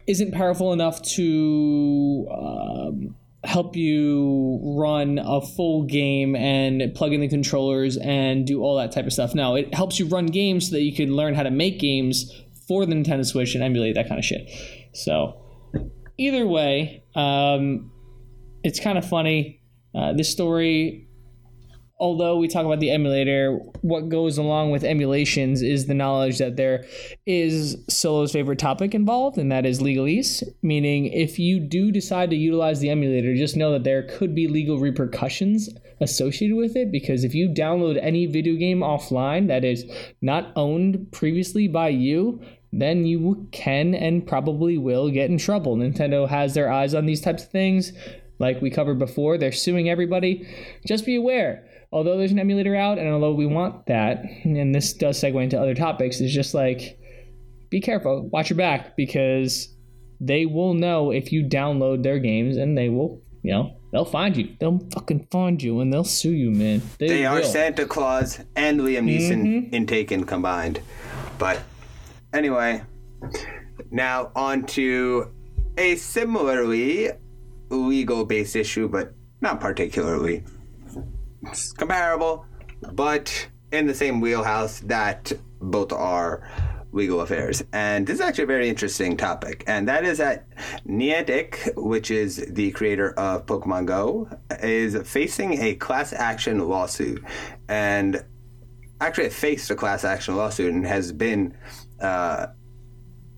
[0.06, 7.28] isn't powerful enough to um, help you run a full game and plug in the
[7.28, 9.34] controllers and do all that type of stuff.
[9.34, 12.30] No, it helps you run games so that you can learn how to make games
[12.66, 14.48] for the Nintendo Switch and emulate that kind of shit.
[14.94, 15.40] So,
[16.16, 17.90] either way, um,
[18.62, 19.60] it's kind of funny.
[19.94, 21.03] Uh, this story
[22.04, 26.56] although we talk about the emulator, what goes along with emulations is the knowledge that
[26.56, 26.84] there
[27.24, 30.42] is Solo's favorite topic involved, and that is legalese.
[30.60, 34.46] Meaning, if you do decide to utilize the emulator, just know that there could be
[34.46, 39.90] legal repercussions associated with it because if you download any video game offline that is
[40.20, 42.38] not owned previously by you,
[42.70, 45.74] then you can and probably will get in trouble.
[45.74, 47.94] Nintendo has their eyes on these types of things.
[48.38, 50.46] Like we covered before, they're suing everybody.
[50.86, 51.63] Just be aware.
[51.94, 55.58] Although there's an emulator out, and although we want that, and this does segue into
[55.58, 56.98] other topics, it's just like
[57.70, 59.68] be careful, watch your back, because
[60.20, 64.36] they will know if you download their games, and they will, you know, they'll find
[64.36, 64.56] you.
[64.58, 66.82] They'll fucking find you, and they'll sue you, man.
[66.98, 67.44] They, They are.
[67.44, 69.74] Santa Claus and Liam Neeson mm-hmm.
[69.74, 70.80] in Taken combined.
[71.38, 71.62] But
[72.32, 72.82] anyway,
[73.92, 75.32] now on to
[75.78, 77.12] a similarly
[77.70, 80.42] legal based issue, but not particularly
[81.48, 82.46] It's comparable,
[82.92, 86.48] but in the same wheelhouse that both are
[86.92, 87.62] legal affairs.
[87.72, 90.46] And this is actually a very interesting topic, and that is that
[90.86, 94.28] Niantic, which is the creator of Pokemon Go,
[94.62, 97.24] is facing a class action lawsuit.
[97.68, 98.24] And
[99.00, 101.56] actually, it faced a class action lawsuit and has been
[102.00, 102.46] uh,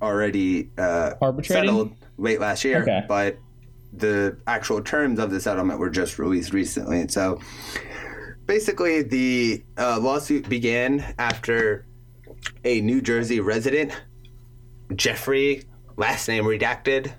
[0.03, 1.67] already uh, Arbitrated?
[1.69, 3.05] settled late last year, Okay.
[3.09, 3.39] but
[3.93, 7.01] the actual terms of the settlement were just released recently.
[7.01, 7.41] And so
[8.47, 11.87] basically, the uh, lawsuit began after
[12.65, 13.93] a New Jersey resident,
[14.95, 15.65] Jeffrey,
[15.97, 17.13] last name redacted,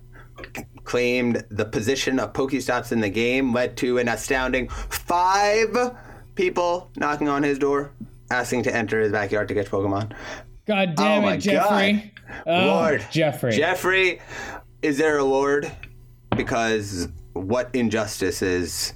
[0.84, 5.96] claimed the position of Pokestops in the game led to an astounding five
[6.36, 7.92] people knocking on his door
[8.30, 10.14] asking to enter his backyard to catch Pokemon.
[10.66, 12.14] God damn Oh it, Jeffrey.
[12.46, 13.06] Oh, Lord.
[13.10, 13.54] Jeffrey.
[13.54, 14.20] Jeffrey,
[14.82, 15.72] is there a Lord?
[16.36, 18.94] Because what injustices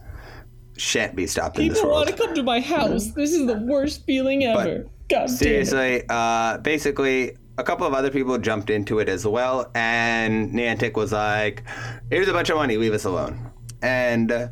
[0.82, 3.12] shan't be stopped in this People want to come to my house.
[3.12, 4.84] This is the worst feeling ever.
[4.84, 5.28] God damn.
[5.28, 10.96] Seriously, uh, basically, a couple of other people jumped into it as well, and Niantic
[10.96, 11.64] was like,
[12.10, 14.48] "Here's a bunch of money, leave us alone." And uh,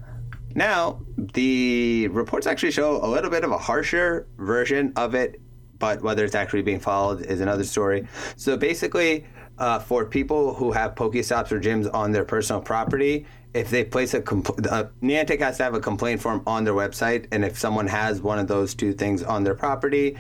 [0.56, 5.42] now the reports actually show a little bit of a harsher version of it,
[5.80, 8.08] but whether it's actually being followed is another story.
[8.36, 9.26] So basically,
[9.58, 14.14] uh, for people who have Pokestops or gyms on their personal property, if they place
[14.14, 17.58] a compl- uh, Niantic has to have a complaint form on their website, and if
[17.58, 20.18] someone has one of those two things on their property,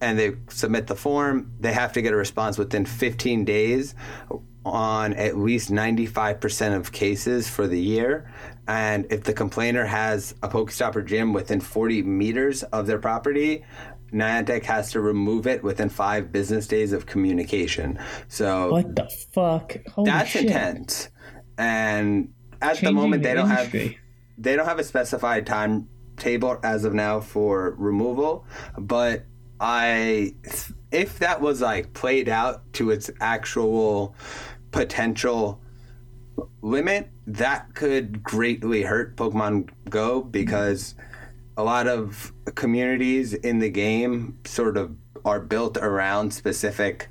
[0.00, 3.94] and they submit the form, they have to get a response within 15 days
[4.64, 8.30] on at least 95% of cases for the year.
[8.68, 13.64] And if the complainer has a Pokestop or gym within 40 meters of their property,
[14.12, 17.98] Niantic has to remove it within five business days of communication.
[18.28, 19.76] So What the fuck?
[19.88, 20.44] Holy that's shit.
[20.44, 21.08] intense.
[21.56, 26.84] And at the moment, the they don't have they don't have a specified timetable as
[26.84, 28.44] of now for removal.
[28.76, 29.24] But
[29.60, 30.34] I,
[30.92, 34.14] if that was like played out to its actual
[34.70, 35.60] potential
[36.62, 40.94] limit, that could greatly hurt Pokemon Go because
[41.56, 44.94] a lot of communities in the game sort of
[45.24, 47.08] are built around specific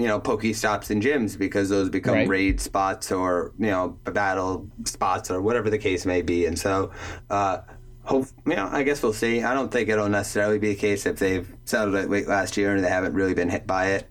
[0.00, 2.28] you know pokestops and gyms because those become Right.
[2.28, 6.90] raid spots or you know battle spots or whatever the case may be and so
[7.28, 7.58] uh
[8.02, 11.06] hope you know i guess we'll see i don't think it'll necessarily be the case
[11.06, 14.08] if they've settled it late last year and they haven't really been hit by it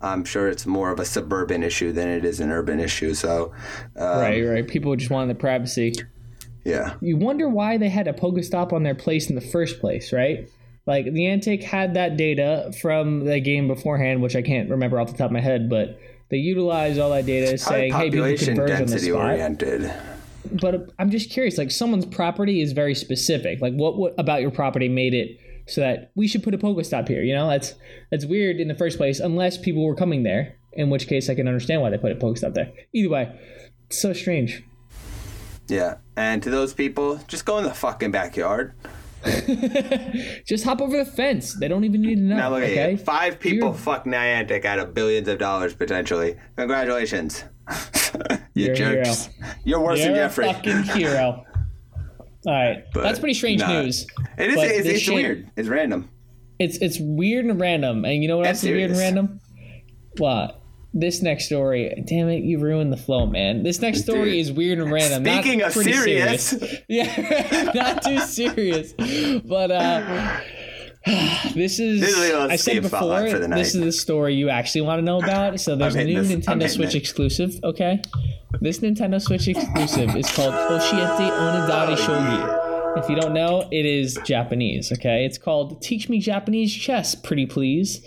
[0.00, 3.52] i'm sure it's more of a suburban issue than it is an urban issue so
[3.98, 4.66] uh, Right, right.
[4.68, 5.92] People just want the privacy.
[6.64, 10.12] yeah You wonder why they had a Pokestop on their place in the first place,
[10.12, 10.48] right?
[10.86, 15.16] Like Niantic had that data from the game beforehand, which I can't remember off the
[15.16, 15.98] top of my head, but
[16.30, 19.30] they utilized all that data Probably saying, "Hey, people population converge on this density spot."
[19.30, 19.92] oriented
[20.60, 23.60] But I'm just curious, like someone's property is very specific.
[23.60, 27.06] Like what, what about your property made it so that we should put a Pokestop
[27.06, 27.22] here?
[27.22, 27.74] You know, that's
[28.10, 30.56] that's weird in the first place, unless people were coming there.
[30.72, 32.72] In which case, I can understand why they put a Pokestop there.
[32.94, 33.38] Either way,
[33.86, 34.64] it's so strange.
[35.68, 38.72] yeah and to those people just go in the fucking backyard
[40.46, 41.54] Just hop over the fence.
[41.54, 42.36] They don't even need to know.
[42.36, 42.90] now look at okay?
[42.92, 47.44] you five people You're- fuck niantic out of billions of dollars potentially congratulations
[48.54, 49.28] you You're a jerks
[49.64, 51.44] you're worse You're than a jeffrey fucking hero.
[52.44, 53.82] All right, But that's pretty strange nah.
[53.82, 54.04] news.
[54.36, 54.56] It is.
[54.60, 55.50] It's, it's shit- weird.
[55.56, 56.10] It's random.
[56.58, 58.04] It's it's weird and random.
[58.04, 59.40] And you know what else is weird and random?
[60.18, 60.60] What?
[60.94, 63.62] This next story, damn it, you ruined the flow, man.
[63.62, 64.40] This next story Dude.
[64.40, 65.22] is weird and random.
[65.22, 66.54] not Speaking of pretty serious,
[66.88, 68.92] yeah, not too serious.
[69.42, 70.40] But uh
[71.54, 72.00] this is.
[72.00, 74.98] This is I said before, spotlight for the this is the story you actually want
[74.98, 75.58] to know about.
[75.60, 76.98] So there's a new this- Nintendo Switch it.
[76.98, 78.00] exclusive, okay?
[78.60, 82.98] This Nintendo Switch exclusive is called Oshiete Onedari Shogi.
[83.02, 85.24] If you don't know, it is Japanese, okay?
[85.24, 88.06] It's called Teach Me Japanese Chess, pretty please.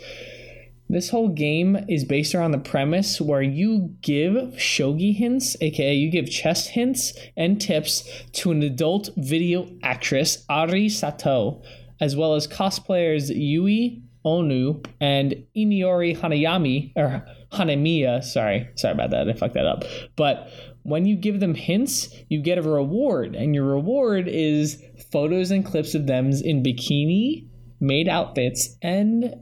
[0.88, 6.10] This whole game is based around the premise where you give shogi hints, aka you
[6.10, 11.60] give chess hints and tips to an adult video actress, Ari Sato,
[12.00, 19.28] as well as cosplayers Yui Onu and Iniori Hanayami, or Hanemiya, sorry, sorry about that,
[19.28, 19.82] I fucked that up.
[20.14, 20.48] But
[20.84, 25.64] when you give them hints, you get a reward, and your reward is photos and
[25.64, 27.48] clips of them in bikini,
[27.80, 29.34] made outfits, and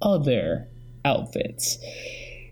[0.00, 0.68] other
[1.06, 1.78] outfits.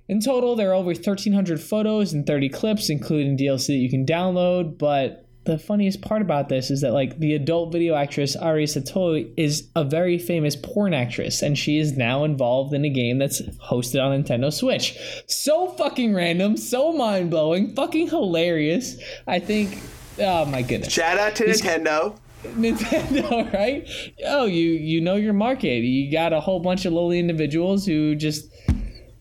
[0.06, 4.04] In total, there are over 1,300 photos and 30 clips, including DLC that you can
[4.04, 4.78] download.
[4.78, 9.14] But the funniest part about this is that, like, the adult video actress Ari Sato
[9.36, 13.40] is a very famous porn actress, and she is now involved in a game that's
[13.42, 14.96] hosted on Nintendo Switch.
[15.26, 18.96] So fucking random, so mind blowing, fucking hilarious.
[19.26, 19.78] I think.
[20.18, 20.92] Oh my goodness.
[20.92, 22.16] Shout out to Nintendo.
[22.56, 23.88] Nintendo, right?
[24.26, 25.78] Oh, you you know your market.
[25.82, 28.48] You got a whole bunch of lowly individuals who just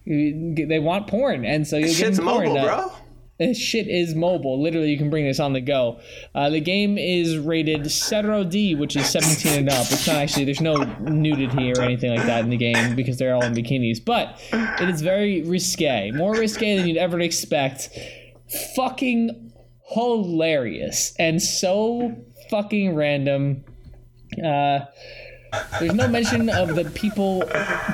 [0.06, 2.46] they want porn, and so you give Shit's porn.
[2.50, 2.92] mobile, Uh, bro.
[3.40, 4.62] this shit is mobile.
[4.62, 6.00] Literally, you can bring this on the go.
[6.36, 9.82] Uh, the game is rated CERO D, which is 17 and up.
[9.90, 13.34] It's not actually, there's no nudity or anything like that in the game because they're
[13.34, 14.04] all in bikinis.
[14.04, 16.12] But it is very risque.
[16.12, 17.90] More risque than you'd ever expect.
[18.76, 19.52] Fucking
[19.94, 21.14] hilarious.
[21.18, 22.14] And so
[22.54, 23.64] fucking random.
[24.38, 24.82] Uh,
[25.80, 27.44] there's no mention of the people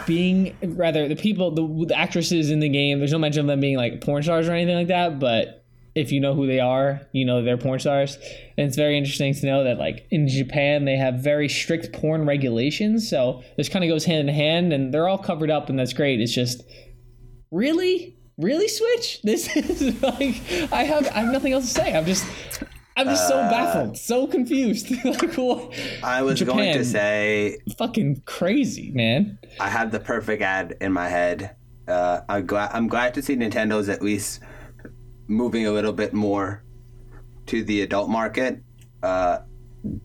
[0.05, 2.99] being, rather, the people, the, the actresses in the game.
[2.99, 5.17] There's no mention of them being like porn stars or anything like that.
[5.17, 5.63] But
[5.95, 8.17] if you know who they are, you know they're porn stars.
[8.57, 12.25] And it's very interesting to know that, like, in Japan, they have very strict porn
[12.25, 13.09] regulations.
[13.09, 15.93] So this kind of goes hand in hand, and they're all covered up, and that's
[15.93, 16.19] great.
[16.19, 16.63] It's just,
[17.49, 18.17] really?
[18.37, 19.21] Really, Switch?
[19.23, 20.41] This is like,
[20.73, 21.95] I have, I have nothing else to say.
[21.95, 22.25] I'm just.
[22.99, 24.91] I'm just so baffled, so confused.
[25.05, 25.73] like, what?
[26.03, 29.39] I was going to say fucking crazy, man.
[29.57, 31.55] I have the perfect ad in my head.
[31.87, 32.71] Uh, I'm glad.
[32.73, 34.41] I'm glad to see Nintendo's at least
[35.27, 36.65] moving a little bit more
[37.45, 38.61] to the adult market
[39.01, 39.39] uh,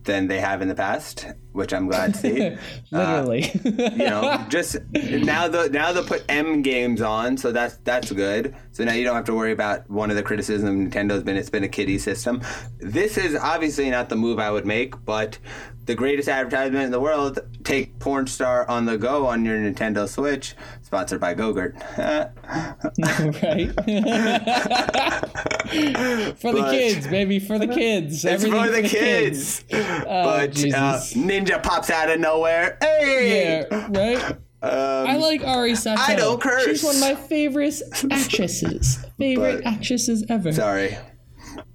[0.03, 2.57] than they have in the past, which I'm glad to see.
[2.91, 3.45] Literally.
[3.65, 8.11] Uh, you know, just now the now they'll put M games on, so that's that's
[8.11, 8.53] good.
[8.73, 11.49] So now you don't have to worry about one of the criticisms Nintendo's been it's
[11.49, 12.41] been a kiddie system.
[12.77, 15.39] This is obviously not the move I would make, but
[15.85, 20.09] the greatest advertisement in the world: take porn star on the go on your Nintendo
[20.09, 20.55] Switch,
[20.95, 21.73] sponsored by Gogurt.
[23.43, 23.67] right?
[26.39, 28.23] for the But- kids, baby, for the kids.
[28.23, 29.63] it's Everything for the kids.
[29.69, 32.77] but uh, Ninja pops out of nowhere.
[32.81, 34.23] Hey, Yeah, right?
[34.61, 36.01] um, I like Ari Sato.
[36.01, 36.63] I don't curse.
[36.63, 37.75] She's one of my favorite
[38.09, 39.05] actresses.
[39.17, 40.53] Favorite But- actresses ever.
[40.53, 40.97] Sorry,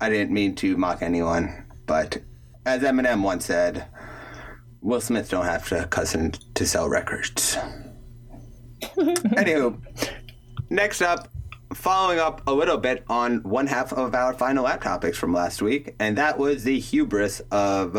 [0.01, 2.23] I didn't mean to mock anyone, but
[2.65, 3.85] as Eminem once said,
[4.81, 7.59] Will Smith don't have to cousin to sell records.
[9.37, 9.81] Anywho,
[10.71, 11.29] next up,
[11.75, 15.63] following up a little bit on one half of our final lap topics from last
[15.63, 17.97] week, and that was the hubris of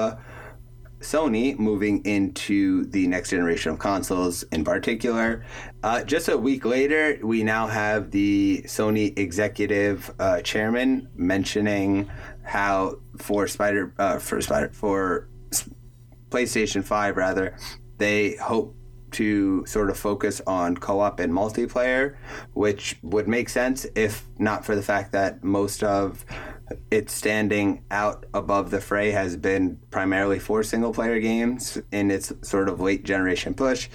[1.01, 5.43] Sony moving into the next generation of consoles in particular.
[5.83, 12.09] Uh, just a week later, we now have the Sony executive uh, chairman mentioning
[12.43, 15.27] how for Spider uh, for Spider for
[16.29, 17.57] PlayStation 5 rather,
[17.97, 18.75] they hope
[19.11, 22.15] to sort of focus on co-op and multiplayer,
[22.53, 26.25] which would make sense if not for the fact that most of
[26.89, 32.31] its standing out above the fray has been primarily for single player games in its
[32.41, 33.89] sort of late generation push.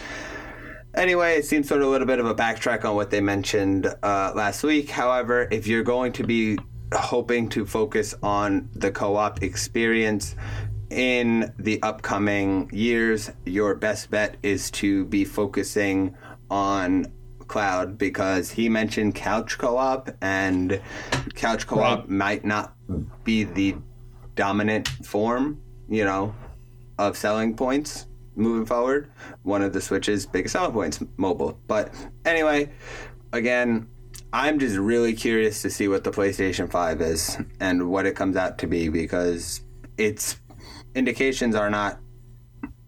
[0.94, 3.86] Anyway, it seems sort of a little bit of a backtrack on what they mentioned
[4.02, 4.88] uh, last week.
[4.88, 6.58] However, if you're going to be
[6.94, 10.36] hoping to focus on the co op experience
[10.90, 16.14] in the upcoming years, your best bet is to be focusing
[16.50, 17.12] on
[17.48, 20.80] cloud because he mentioned couch co-op and
[21.34, 22.08] couch co-op Right.
[22.08, 22.74] might not
[23.24, 23.76] be the
[24.34, 26.34] dominant form you know
[26.98, 29.10] of selling points moving forward
[29.44, 31.94] one of the switch's biggest selling points mobile but
[32.24, 32.68] anyway
[33.32, 33.86] again
[34.32, 38.36] i'm just really curious to see what the playstation 5 is and what it comes
[38.36, 39.60] out to be because
[39.96, 40.36] its
[40.96, 42.00] indications are not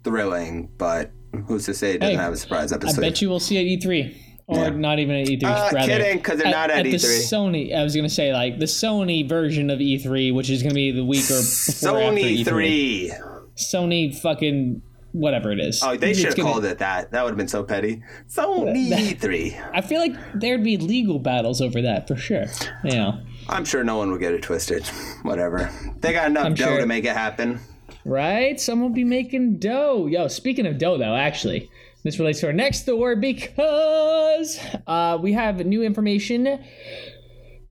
[0.04, 1.12] thrilling but
[1.46, 3.04] who's to say it doesn't Hey, have a surprise episode?
[3.04, 4.16] I bet you will see at E3.
[4.46, 4.68] Or Yeah.
[4.70, 5.44] not even at E3.
[5.44, 5.86] Uh, rather.
[5.86, 7.18] kidding, 'cause they're not at the E3.
[7.18, 10.62] The Sony, I was going to say, like, the Sony version of E3, which is
[10.62, 13.10] going to be the week or Sony E3.
[13.56, 14.80] Sony fucking
[15.12, 15.82] whatever it is.
[15.84, 17.10] Oh, they should have called it that.
[17.12, 18.02] That would have been so petty.
[18.26, 19.54] Sony E3.
[19.74, 22.44] I feel like there'd be legal battles over that for sure.
[22.84, 24.86] You know, I'm sure no one will get it twisted.
[25.24, 25.70] Whatever.
[26.00, 26.80] They got enough I'm dough sure.
[26.80, 27.60] to make it happen.
[28.08, 28.58] Right?
[28.60, 30.06] Someone will be making dough.
[30.06, 31.70] Yo, speaking of dough, though, actually,
[32.04, 36.64] this relates to our next story because uh, we have new information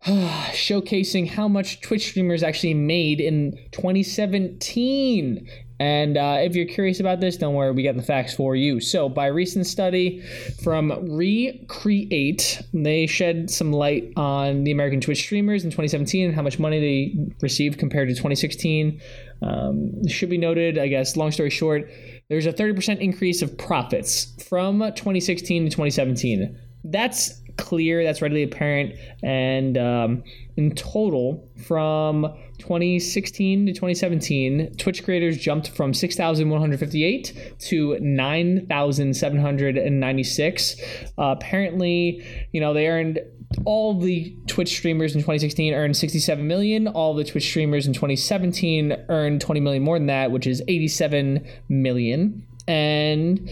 [0.05, 5.49] showcasing how much Twitch streamers actually made in 2017.
[5.79, 8.79] And uh, if you're curious about this, don't worry, we got the facts for you.
[8.79, 10.23] So, by recent study
[10.63, 16.41] from Recreate, they shed some light on the American Twitch streamers in 2017 and how
[16.41, 18.99] much money they received compared to 2016.
[19.41, 21.89] Um, should be noted, I guess, long story short,
[22.29, 26.57] there's a 30% increase of profits from 2016 to 2017.
[26.83, 28.95] That's clear, that's readily apparent.
[29.23, 30.23] And um,
[30.55, 32.27] in total, from
[32.59, 40.81] 2016 to 2017, Twitch creators jumped from 6,158 to 9,796.
[41.17, 43.19] Uh, apparently, you know, they earned
[43.65, 46.87] all the Twitch streamers in 2016 earned 67 million.
[46.87, 51.45] All the Twitch streamers in 2017 earned 20 million more than that, which is 87
[51.69, 52.45] million.
[52.67, 53.49] And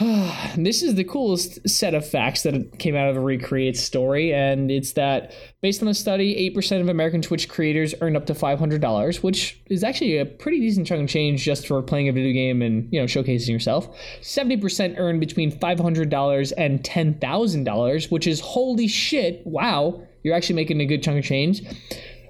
[0.56, 4.70] this is the coolest set of facts that came out of the Recreate story, and
[4.70, 9.22] it's that based on the study, 8% of American Twitch creators earned up to $500,
[9.22, 12.62] which is actually a pretty decent chunk of change just for playing a video game
[12.62, 13.94] and, you know, showcasing yourself.
[14.22, 20.86] 70% earned between $500 and $10,000, which is holy shit, wow, you're actually making a
[20.86, 21.62] good chunk of change.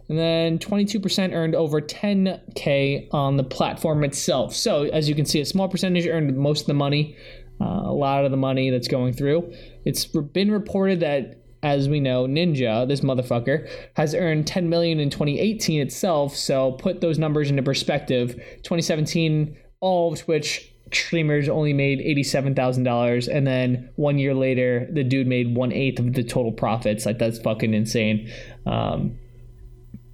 [0.08, 4.56] And then 22% earned over 10K on the platform itself.
[4.56, 7.16] So, as you can see, a small percentage earned most of the money
[7.60, 9.52] uh, a lot of the money that's going through.
[9.84, 15.10] It's been reported that as we know, Ninja, this motherfucker, has earned 10 million in
[15.10, 16.34] 2018 itself.
[16.34, 18.34] So put those numbers into perspective.
[18.62, 23.28] 2017, all of Twitch streamers only made $87,000.
[23.28, 27.04] And then one year later, the dude made one eighth of the total profits.
[27.04, 28.32] Like, that's fucking insane.
[28.66, 29.18] Um,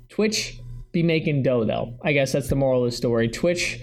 [0.08, 0.58] Twitch
[0.92, 1.94] be making dough, though.
[2.02, 3.28] I guess that's the moral of the story.
[3.28, 3.80] Twitch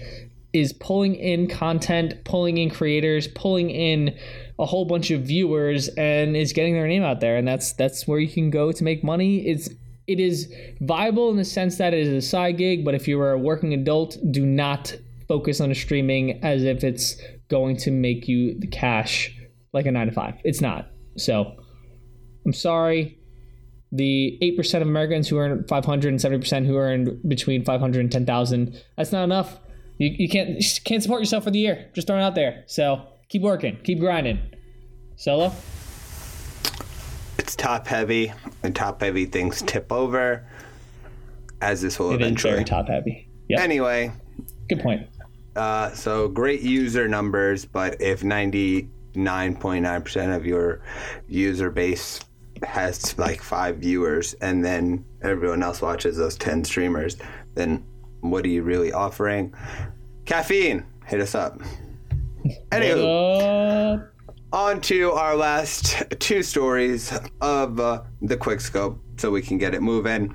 [0.54, 4.16] is pulling in content, pulling in creators, pulling in
[4.58, 8.06] a whole bunch of viewers and is getting their name out there and that's that's
[8.06, 9.46] where you can go to make money.
[9.46, 9.68] It's
[10.06, 13.32] it is viable in the sense that it is a side gig, but if you're
[13.32, 14.94] a working adult, do not
[15.26, 17.16] focus on streaming as if it's
[17.48, 19.34] going to make you the cash
[19.72, 20.34] like a 9 to 5.
[20.44, 20.90] It's not.
[21.16, 21.56] So,
[22.44, 23.18] I'm sorry.
[23.92, 28.82] The 8% of Americans who earn 500 and 70% who earn between 500 and 10,000,
[28.98, 29.58] that's not enough
[29.98, 31.90] you, you can't can't support yourself for the year.
[31.94, 32.64] Just throwing out there.
[32.66, 34.38] So keep working, keep grinding.
[35.16, 35.52] Solo.
[37.38, 38.32] It's top heavy,
[38.62, 40.46] and top heavy things tip over,
[41.60, 42.52] as this will It is eventually.
[42.54, 43.28] very top heavy.
[43.48, 43.60] Yep.
[43.60, 44.10] Anyway,
[44.68, 45.06] Good point.
[45.56, 48.22] uh, so great user numbers, but if
[49.14, 50.80] 99.9% of your
[51.28, 52.20] user base
[52.62, 57.16] has like five viewers and then everyone else watches those 10 streamers,
[57.54, 57.84] then
[58.30, 59.54] what are you really offering?
[60.24, 61.60] Caffeine, hit us up.
[62.70, 69.42] Anywho, Uh, on to our last two stories of uh, the quick scope so we
[69.42, 70.34] can get it moving.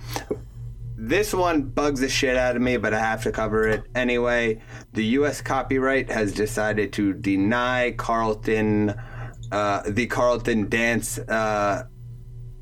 [1.02, 4.62] This one bugs the shit out of me, but I have to cover it anyway.
[4.94, 5.42] The U.S.
[5.42, 8.94] copyright has decided to deny Carlton,
[9.52, 11.86] uh, the Carlton dance uh,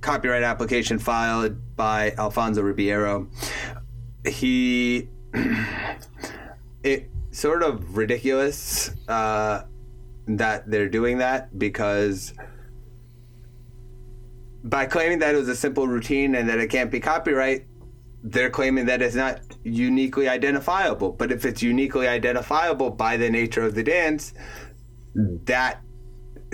[0.02, 3.28] copyright application filed by Alfonso Ribeiro.
[4.26, 5.10] He,
[6.84, 9.64] it sort of ridiculous uh,
[10.28, 12.34] that they're doing that because
[14.64, 17.66] by claiming that it was a simple routine and that it can't be copyright,
[18.24, 21.12] they're claiming that it's not uniquely identifiable.
[21.12, 24.34] But if it's uniquely identifiable by the nature of the dance,
[25.16, 25.82] that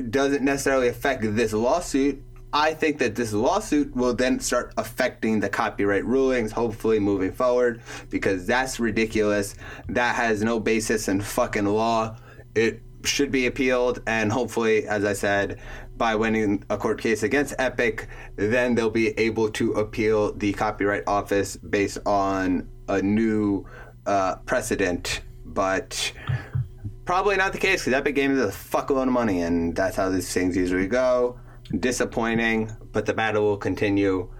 [0.10, 2.22] doesn't necessarily affect this lawsuit.
[2.54, 7.82] I think that this lawsuit will then start affecting the copyright rulings, hopefully moving forward,
[8.12, 9.56] because that's ridiculous.
[9.90, 12.16] That has no basis in fucking law.
[12.54, 15.60] It should be appealed, and hopefully, as I said,
[15.98, 21.04] by winning a court case against Epic, then they'll be able to appeal the Copyright
[21.08, 23.66] Office based on a new
[24.06, 25.22] uh, precedent.
[25.44, 26.14] But
[27.06, 30.10] probably not the case because Epic Games is a fuckload of money, and that's how
[30.10, 31.40] these things usually go.
[31.80, 34.32] Disappointing, but the battle will continue.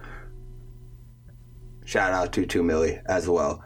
[1.84, 3.62] Shout out to 2 Milly as well.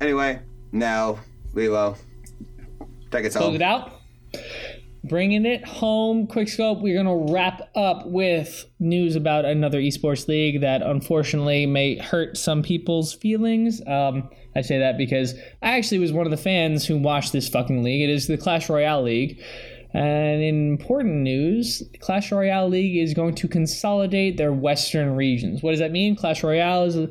[0.00, 0.40] Anyway,
[0.72, 1.18] now,
[1.52, 1.96] Lilo,
[3.10, 3.54] take us close home.
[3.56, 3.92] it out.
[5.02, 6.80] Bringing it home, quick scope.
[6.80, 12.62] We're gonna wrap up with news about another esports league that unfortunately may hurt some
[12.62, 13.80] people's feelings.
[13.86, 17.48] Um, I say that because I actually was one of the fans who watched this
[17.48, 18.02] fucking league.
[18.02, 19.42] It is the Clash Royale League.
[19.92, 25.62] And in important news, Clash Royale League is going to consolidate their Western regions.
[25.62, 26.14] What does that mean?
[26.14, 27.08] Clash Royale is a,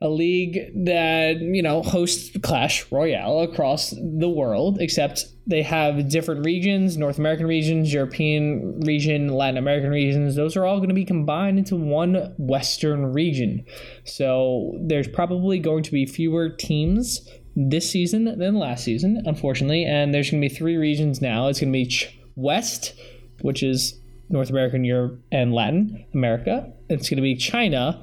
[0.00, 6.46] a league that, you know, hosts Clash Royale across the world, except they have different
[6.46, 10.34] regions North American regions, European region, Latin American regions.
[10.34, 13.66] Those are all going to be combined into one Western region.
[14.04, 19.84] So there's probably going to be fewer teams this season than last season, unfortunately.
[19.84, 21.48] And there's going to be three regions now.
[21.48, 21.90] It's going to be
[22.36, 22.94] West,
[23.42, 23.98] which is
[24.28, 26.72] North America, Europe, and Latin America.
[26.88, 28.02] It's going to be China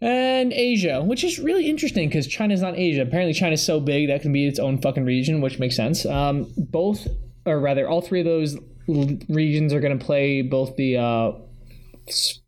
[0.00, 3.02] and Asia, which is really interesting because China's not Asia.
[3.02, 6.06] Apparently, China's so big that can be its own fucking region, which makes sense.
[6.06, 7.06] Um, both,
[7.44, 8.56] or rather, all three of those
[8.88, 11.32] l- regions are going to play both the uh,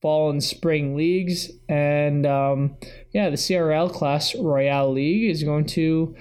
[0.00, 2.76] fall and spring leagues, and um,
[3.12, 6.14] yeah, the CRL Class Royale League is going to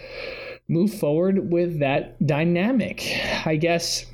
[0.68, 3.04] move forward with that dynamic.
[3.46, 4.06] I guess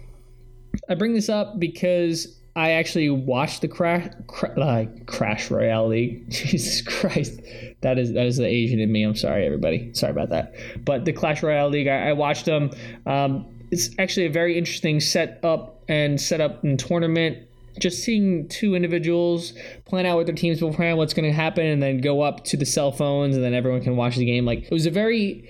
[0.89, 6.29] I bring this up because I actually watched the crash cra- uh, Crash Royale League.
[6.29, 7.39] Jesus Christ,
[7.81, 9.03] that is that is the Asian in me.
[9.03, 9.93] I'm sorry, everybody.
[9.93, 10.55] Sorry about that.
[10.83, 12.71] But the Clash Royale League, I, I watched them.
[13.05, 17.46] Um, it's actually a very interesting setup and setup and tournament.
[17.79, 19.53] Just seeing two individuals
[19.85, 22.57] plan out with their teams beforehand, what's going to happen, and then go up to
[22.57, 24.45] the cell phones, and then everyone can watch the game.
[24.45, 25.49] Like it was a very,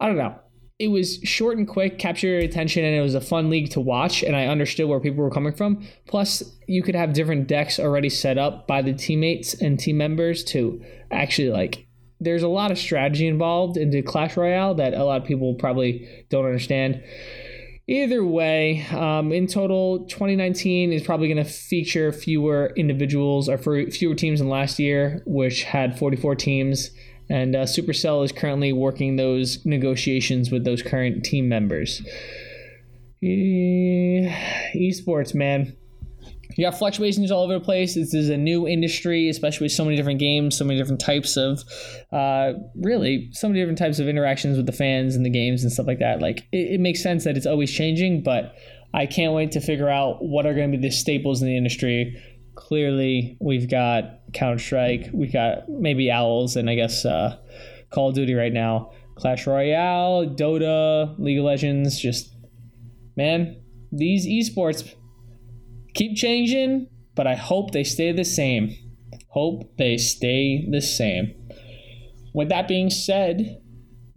[0.00, 0.36] I don't know
[0.82, 3.80] it was short and quick, captured your attention, and it was a fun league to
[3.80, 4.24] watch.
[4.24, 5.86] And I understood where people were coming from.
[6.08, 10.42] Plus, you could have different decks already set up by the teammates and team members
[10.46, 10.82] to
[11.12, 11.86] actually like.
[12.18, 16.26] There's a lot of strategy involved into Clash Royale that a lot of people probably
[16.30, 17.00] don't understand.
[17.88, 24.14] Either way, um, in total, 2019 is probably going to feature fewer individuals or fewer
[24.14, 26.90] teams than last year, which had 44 teams.
[27.28, 32.02] And uh, Supercell is currently working those negotiations with those current team members.
[33.20, 34.28] E-
[34.74, 35.76] esports, man.
[36.56, 37.94] You got fluctuations all over the place.
[37.94, 41.36] This is a new industry, especially with so many different games, so many different types
[41.36, 41.62] of,
[42.12, 45.72] uh, really, so many different types of interactions with the fans and the games and
[45.72, 46.20] stuff like that.
[46.20, 48.54] Like, it, it makes sense that it's always changing, but
[48.94, 51.56] I can't wait to figure out what are going to be the staples in the
[51.56, 52.20] industry
[52.54, 57.36] clearly we've got Counter Strike, we've got maybe Owls, and I guess uh,
[57.90, 58.92] Call of Duty right now.
[59.14, 62.34] Clash Royale, Dota, League of Legends, just
[63.16, 63.60] man,
[63.92, 64.94] these esports
[65.94, 68.76] keep changing, but I hope they stay the same.
[69.28, 71.34] Hope they stay the same.
[72.34, 73.60] With that being said,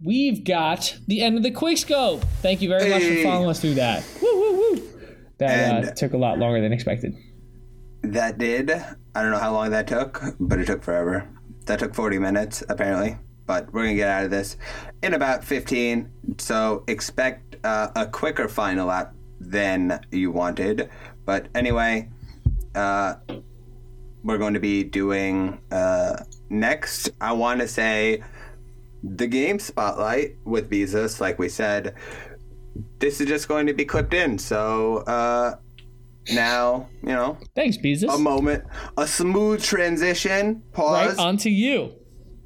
[0.04, 2.22] we've got the end of the quick scope.
[2.42, 4.04] Thank you very much for following us through that.
[4.22, 4.82] Woo woo woo.
[5.38, 7.14] That uh, took a lot longer than expected.
[8.02, 8.70] That did.
[8.70, 11.28] I don't know how long that took, but it took forever.
[11.66, 13.18] That took 40 minutes, apparently.
[13.46, 14.56] But we're going to get out of this
[15.02, 16.36] in about 15.
[16.38, 20.90] So expect uh, a quicker final lap than you wanted.
[21.26, 22.08] But anyway,
[22.74, 23.16] uh,
[24.22, 27.10] we're going to be doing uh, next.
[27.20, 28.22] I want to say
[29.02, 31.94] the game spotlight with Beezus, like we said.
[32.98, 34.38] This is just going to be clipped in.
[34.38, 35.56] So uh,
[36.32, 38.14] now, you know, Thanks, Beezus.
[38.14, 38.64] a moment,
[38.96, 40.62] a smooth transition.
[40.72, 41.18] Pause right Pause.
[41.18, 41.92] on to you.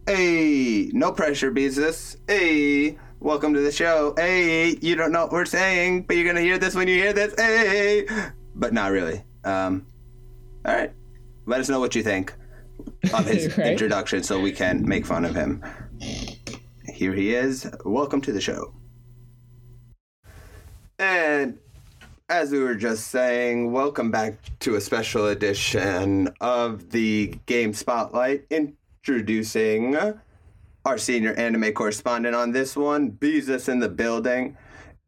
[0.07, 2.17] Hey, no pressure, Beezus.
[2.29, 4.15] Hey, welcome to the show.
[4.17, 7.13] Hey, you don't know what we're saying, but you're gonna hear this when you hear
[7.13, 7.35] this.
[7.39, 8.07] Hey,
[8.61, 9.25] but not really.
[9.43, 9.87] Um,
[10.67, 10.93] all right.
[11.47, 12.33] Let us know what you think
[13.13, 13.69] of his Right.
[13.69, 15.65] introduction, so we can make fun of him.
[16.85, 17.69] Here he is.
[17.85, 18.75] Welcome to the show.
[20.99, 21.59] And
[22.29, 28.45] as we were just saying, welcome back to a special edition of the Game Spotlight.
[28.51, 29.97] Introducing
[30.85, 34.57] our senior anime correspondent on this one, Beezus in the building.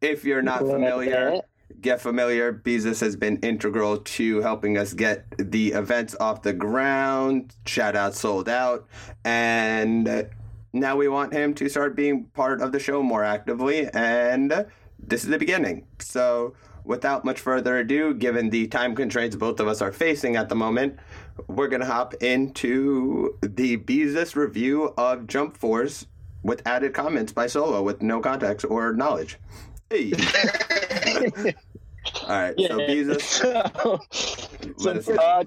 [0.01, 1.39] If you're not familiar,
[1.81, 2.53] get familiar.
[2.53, 7.55] Beezus has been integral to helping us get the events off the ground.
[7.65, 8.87] Shout out, sold out.
[9.23, 10.29] And
[10.71, 13.87] now we want him to start being part of the show more actively.
[13.93, 14.65] And
[14.99, 15.85] this is the beginning.
[15.99, 16.53] So,
[16.83, 20.55] without much further ado, given the time constraints both of us are facing at the
[20.55, 20.97] moment,
[21.47, 26.07] we're going to hop into the Beezus review of Jump Force
[26.43, 29.39] with added comments by Solo with no context or knowledge.
[29.93, 30.11] Hey.
[32.23, 33.21] All right, so Beezus,
[34.79, 35.43] So, us so uh,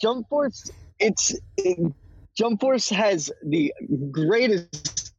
[0.00, 1.92] Jump Force, it's it,
[2.34, 3.74] Jump Force has the
[4.10, 5.12] greatest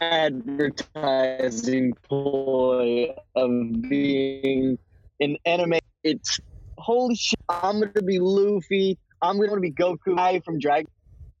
[0.00, 3.50] advertising ploy of
[3.88, 4.76] being
[5.20, 5.78] an anime.
[6.02, 6.40] It's
[6.78, 7.38] holy shit!
[7.48, 8.98] I'm gonna be Luffy.
[9.22, 10.90] I'm gonna be Goku I from Dragon,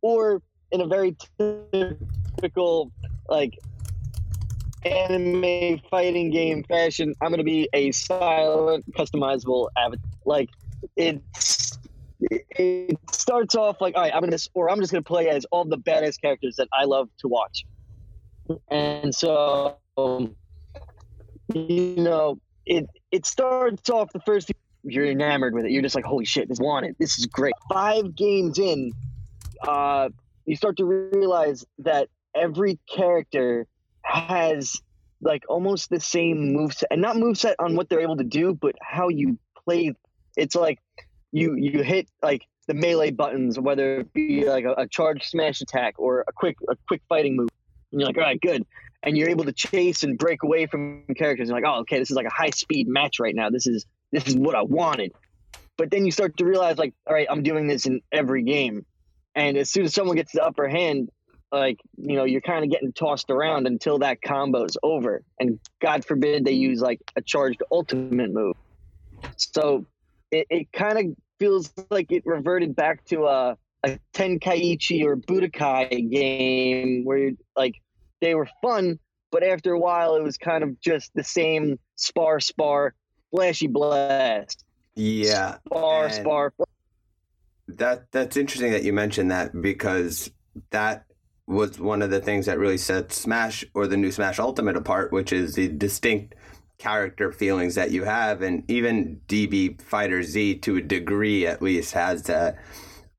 [0.02, 1.16] or in a very
[2.36, 2.92] typical
[3.28, 3.58] like
[4.86, 10.10] anime fighting game fashion, I'm gonna be a silent, customizable avatar.
[10.24, 10.48] Like
[10.96, 11.78] it's
[12.20, 15.64] it starts off like, all right, I'm gonna or I'm just gonna play as all
[15.64, 17.64] the badass characters that I love to watch.
[18.70, 20.36] And so um,
[21.54, 24.50] you know, it it starts off the first
[24.88, 25.72] you're enamored with it.
[25.72, 26.96] You're just like, holy shit, this wanted.
[26.98, 27.54] This is great.
[27.72, 28.92] Five games in,
[29.66, 30.10] uh,
[30.44, 33.66] you start to realize that every character
[34.06, 34.80] has
[35.20, 38.74] like almost the same moveset and not moveset on what they're able to do, but
[38.80, 39.94] how you play.
[40.36, 40.78] It's like
[41.32, 45.60] you you hit like the melee buttons, whether it be like a, a charge smash
[45.60, 47.48] attack or a quick a quick fighting move.
[47.92, 48.66] And you're like, all right, good.
[49.02, 51.48] And you're able to chase and break away from characters.
[51.48, 53.50] You're like, oh, okay, this is like a high speed match right now.
[53.50, 55.12] This is this is what I wanted.
[55.76, 58.86] But then you start to realize, like, all right, I'm doing this in every game.
[59.34, 61.10] And as soon as someone gets the upper hand,
[61.52, 65.22] like, you know, you're kind of getting tossed around until that combo's over.
[65.38, 68.56] And God forbid they use like a charged ultimate move.
[69.36, 69.86] So
[70.30, 71.04] it, it kind of
[71.38, 77.74] feels like it reverted back to a, a Tenkaichi or Budokai game where like
[78.20, 78.98] they were fun,
[79.30, 82.94] but after a while it was kind of just the same spar spar
[83.30, 84.64] flashy blast.
[84.94, 85.58] Yeah.
[85.66, 86.52] Spar, and spar.
[87.68, 90.30] That that's interesting that you mentioned that because
[90.70, 91.05] that
[91.46, 95.12] was one of the things that really set Smash or the new Smash Ultimate apart,
[95.12, 96.34] which is the distinct
[96.78, 101.94] character feelings that you have, and even DB Fighter Z to a degree at least
[101.94, 102.58] has that.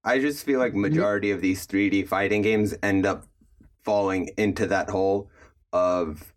[0.04, 0.82] I just feel like mm-hmm.
[0.82, 3.26] majority of these 3D fighting games end up
[3.84, 5.30] falling into that hole
[5.72, 6.34] of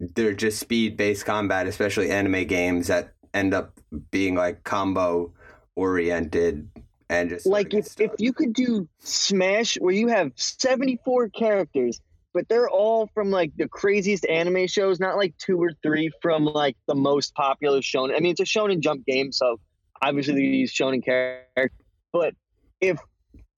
[0.00, 3.78] they're just speed based combat, especially anime games that end up
[4.10, 5.32] being like combo
[5.74, 6.68] oriented
[7.08, 12.00] and just Like if, if you could do Smash where you have 74 characters,
[12.34, 16.44] but they're all from like the craziest anime shows, not like two or three from
[16.44, 18.14] like the most popular shonen.
[18.14, 19.58] I mean, it's a shonen jump game, so
[20.02, 21.70] obviously they use shonen characters.
[22.12, 22.34] But
[22.80, 22.98] if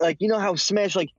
[0.01, 1.11] like you know how Smash like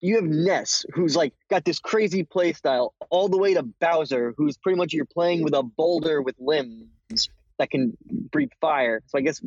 [0.00, 4.34] you have Ness, who's like got this crazy play style, all the way to Bowser,
[4.36, 7.96] who's pretty much you're playing with a boulder with limbs that can
[8.32, 9.00] breathe fire.
[9.06, 9.40] So I guess,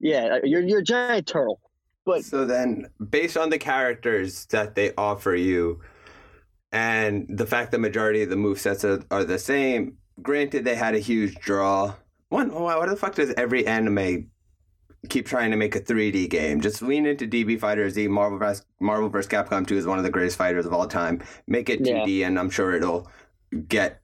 [0.00, 1.60] yeah, uh, you're you're a giant turtle.
[2.04, 5.80] But so then, based on the characters that they offer you,
[6.72, 10.94] and the fact the majority of the movesets are, are the same, granted they had
[10.94, 11.94] a huge draw.
[12.28, 14.30] One, why why the fuck does every anime
[15.08, 16.60] keep trying to make a 3D game?
[16.60, 18.08] Just lean into DB Fighter Z.
[18.08, 18.64] Marvel vs.
[18.80, 19.30] Marvel vs.
[19.30, 21.22] Capcom 2 is one of the greatest fighters of all time.
[21.46, 23.10] Make it 2D, and I'm sure it'll
[23.68, 24.02] get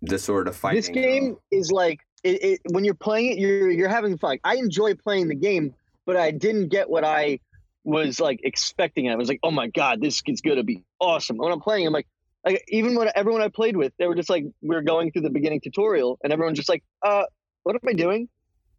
[0.00, 0.80] the sort of fighting.
[0.80, 4.38] this game is like it, it, when you're playing it, you're you're having fun.
[4.44, 5.74] I enjoy playing the game,
[6.06, 7.40] but I didn't get what I
[7.84, 9.10] was like expecting.
[9.10, 11.36] I was like, oh my god, this is gonna be awesome.
[11.36, 12.06] When I'm playing, I'm like,
[12.44, 15.22] like even when everyone I played with, they were just like, we are going through
[15.22, 17.24] the beginning tutorial, and everyone's just like, uh,
[17.64, 18.28] what am I doing?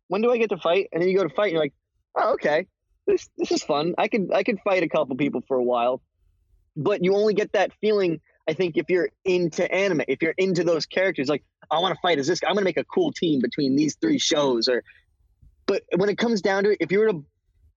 [0.08, 0.89] When do I get to fight?
[0.91, 1.74] And then you go to fight, and you're like,
[2.16, 2.68] oh, okay,
[3.08, 3.96] this this is fun.
[3.98, 6.02] I could I could fight a couple people for a while,
[6.78, 8.22] but you only get that feeling.
[8.48, 11.99] I think if you're into anime, if you're into those characters, like I want to
[12.01, 14.67] fight as this I'm gonna make a cool team between these three shows.
[14.67, 14.84] Or,
[15.65, 17.26] but when it comes down to it, if you were to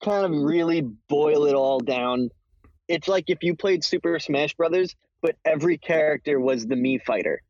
[0.04, 2.30] kind of really boil it all down,
[2.88, 7.42] it's like if you played Super Smash Brothers, but every character was the Mii Fighter.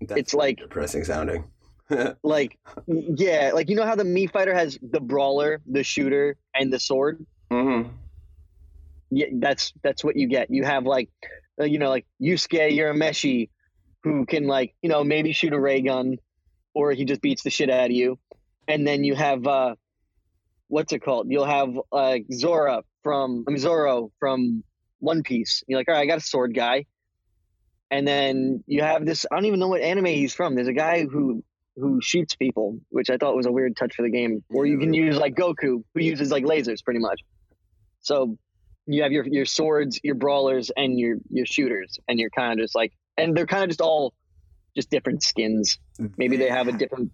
[0.00, 1.44] That's it's like depressing sounding.
[2.22, 6.72] like yeah, like you know how the Mii Fighter has the brawler, the shooter, and
[6.72, 7.24] the sword.
[7.50, 7.82] hmm
[9.10, 10.50] Yeah, that's that's what you get.
[10.50, 11.10] You have like,
[11.60, 13.50] uh, you know, like Yusuke Urameshi,
[14.04, 16.18] who can like you know maybe shoot a ray gun,
[16.74, 18.18] or he just beats the shit out of you,
[18.68, 19.74] and then you have uh,
[20.68, 21.26] what's it called?
[21.30, 24.62] You'll have uh, Zora from I mean, Zoro from
[25.00, 25.64] One Piece.
[25.66, 26.84] You're like, all right, I got a sword guy,
[27.90, 29.26] and then you have this.
[29.30, 30.54] I don't even know what anime he's from.
[30.54, 31.42] There's a guy who
[31.76, 34.44] who shoots people, which I thought was a weird touch for the game.
[34.50, 37.20] Or you can use like Goku, who uses like lasers, pretty much.
[38.00, 38.36] So
[38.86, 42.64] you have your your swords, your brawlers, and your your shooters, and you're kind of
[42.64, 44.14] just like, and they're kind of just all
[44.74, 45.78] just different skins.
[46.16, 47.12] Maybe they have a different.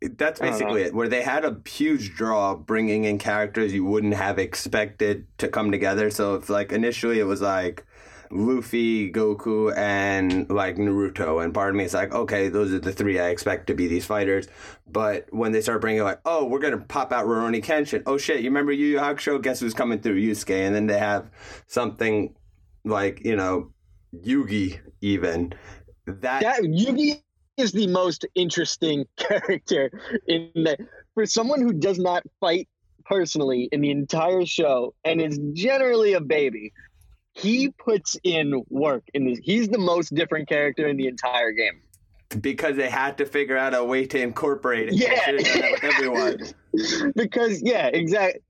[0.00, 0.94] That's basically it.
[0.94, 5.70] Where they had a huge draw, bringing in characters you wouldn't have expected to come
[5.70, 6.10] together.
[6.10, 7.86] So if like initially it was like
[8.32, 12.92] Luffy, Goku, and like Naruto, and part of me is like, okay, those are the
[12.92, 14.48] three I expect to be these fighters.
[14.90, 18.02] But when they start bringing like, oh, we're gonna pop out Rurouni Kenshin.
[18.06, 19.40] Oh shit, you remember Yu Yu Hakusho?
[19.40, 20.66] Guess who's coming through Yusuke?
[20.66, 21.30] And then they have
[21.68, 22.34] something
[22.84, 23.70] like you know
[24.14, 25.54] Yugi even
[26.06, 27.22] that That Yugi
[27.56, 29.90] is the most interesting character
[30.26, 30.78] in that.
[31.14, 32.68] For someone who does not fight
[33.04, 36.72] personally in the entire show and is generally a baby,
[37.34, 39.38] he puts in work in this.
[39.42, 41.82] He's the most different character in the entire game.
[42.40, 44.94] because they had to figure out a way to incorporate it.
[44.94, 45.32] Yeah.
[45.32, 47.12] They should've done that with everyone.
[47.16, 48.40] because yeah, exactly.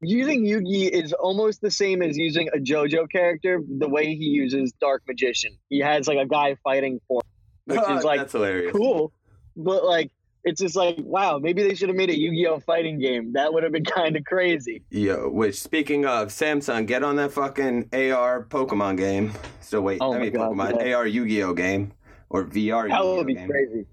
[0.00, 3.60] Using Yugi is almost the same as using a JoJo character.
[3.78, 7.20] The way he uses Dark Magician, he has like a guy fighting for,
[7.68, 8.72] him, which is like That's hilarious.
[8.72, 9.12] cool,
[9.56, 10.10] but like
[10.44, 13.34] it's just like wow, maybe they should have made a Yu-Gi-Oh fighting game.
[13.34, 14.82] That would have been kind of crazy.
[14.90, 19.32] Yo, which speaking of Samsung, get on that fucking AR Pokemon game.
[19.60, 20.94] Still wait, Oh I mean God, Pokemon yeah.
[20.94, 21.92] AR Yu-Gi-Oh game
[22.30, 23.48] or VR That Yu-Gi-Oh would be game.
[23.48, 23.86] crazy.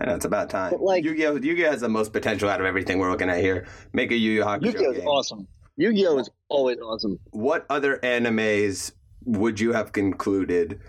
[0.00, 0.70] I know it's about time.
[0.70, 3.66] But, like- Yu-Gi-Oh, Yu-Gi-Oh has the most potential out of everything we're looking at here.
[3.92, 5.06] Make a Yu-Gi-Oh Hakusho Yu-Gi-Oh is game.
[5.08, 5.48] awesome.
[5.76, 7.18] Yu-Gi-Oh is always awesome.
[7.30, 8.92] What other animes
[9.24, 10.80] would you have concluded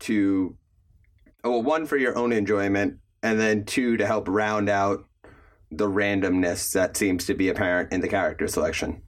[0.00, 0.56] to?
[1.44, 5.04] oh, Well, one for your own enjoyment, and then two to help round out
[5.70, 9.02] the randomness that seems to be apparent in the character selection.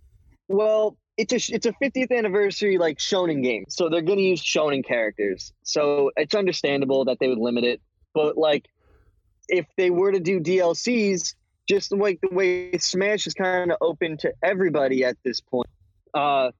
[0.48, 4.84] Well, it's a it's a 50th anniversary like shonen game, so they're gonna use shonen
[4.84, 5.52] characters.
[5.62, 7.80] So it's understandable that they would limit it,
[8.14, 8.66] but like
[9.50, 11.34] if they were to do DLCs,
[11.68, 15.68] just like the way Smash is kind of open to everybody at this point,
[16.14, 16.50] uh,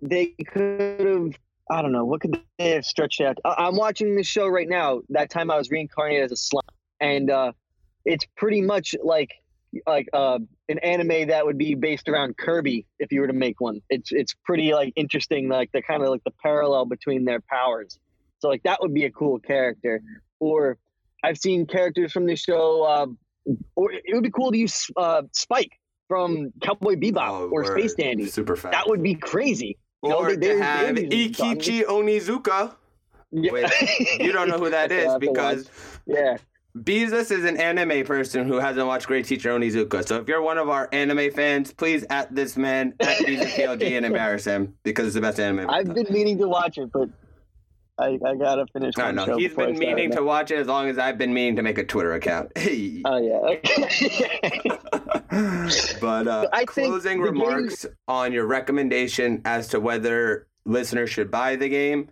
[0.00, 1.32] they could have.
[1.70, 3.38] I don't know what could they have stretched out.
[3.44, 5.00] I, I'm watching this show right now.
[5.10, 6.62] That time I was reincarnated as a slime,
[7.00, 7.52] and uh,
[8.04, 9.30] it's pretty much like
[9.86, 13.60] like uh, an anime that would be based around Kirby if you were to make
[13.60, 13.80] one.
[13.88, 17.98] It's it's pretty like interesting, like the kind of like the parallel between their powers.
[18.40, 20.02] So like that would be a cool character.
[20.40, 20.78] Or
[21.22, 22.82] I've seen characters from the show.
[22.84, 23.06] Uh,
[23.76, 25.72] or it would be cool to use uh, Spike
[26.08, 27.64] from Cowboy Bebop Oh, or.
[27.64, 28.26] Space Dandy.
[28.26, 28.72] Super fast.
[28.72, 29.78] That would be crazy.
[30.02, 31.10] You know, or they- they're- to they're have using.
[31.32, 32.74] Eikichi Onizuka.
[33.32, 33.52] Yeah.
[33.52, 33.66] Wait,
[34.20, 35.70] you don't know who that I is have to because
[36.06, 36.36] yeah.
[36.76, 40.06] Beezus is an anime person who hasn't watched Great Teacher Onizuka.
[40.06, 44.06] So if you're one of our anime fans, please at this man at BeezusPLG and
[44.06, 45.68] embarrass him because it's the best anime.
[45.70, 47.08] I've been meaning to watch it, but
[48.02, 48.94] I, I gotta finish.
[48.98, 49.38] I one don't show know.
[49.38, 51.84] He's been meaning to watch it as long as I've been meaning to make a
[51.84, 52.50] Twitter account.
[52.58, 53.02] Hey.
[53.04, 53.56] Oh yeah.
[56.00, 61.10] but uh, I think closing the game- remarks on your recommendation as to whether listeners
[61.10, 62.08] should buy the game.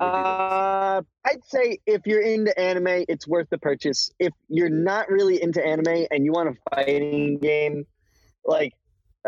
[0.00, 4.10] uh, I'd say if you're into anime, it's worth the purchase.
[4.18, 7.86] If you're not really into anime and you want a fighting game,
[8.44, 8.74] like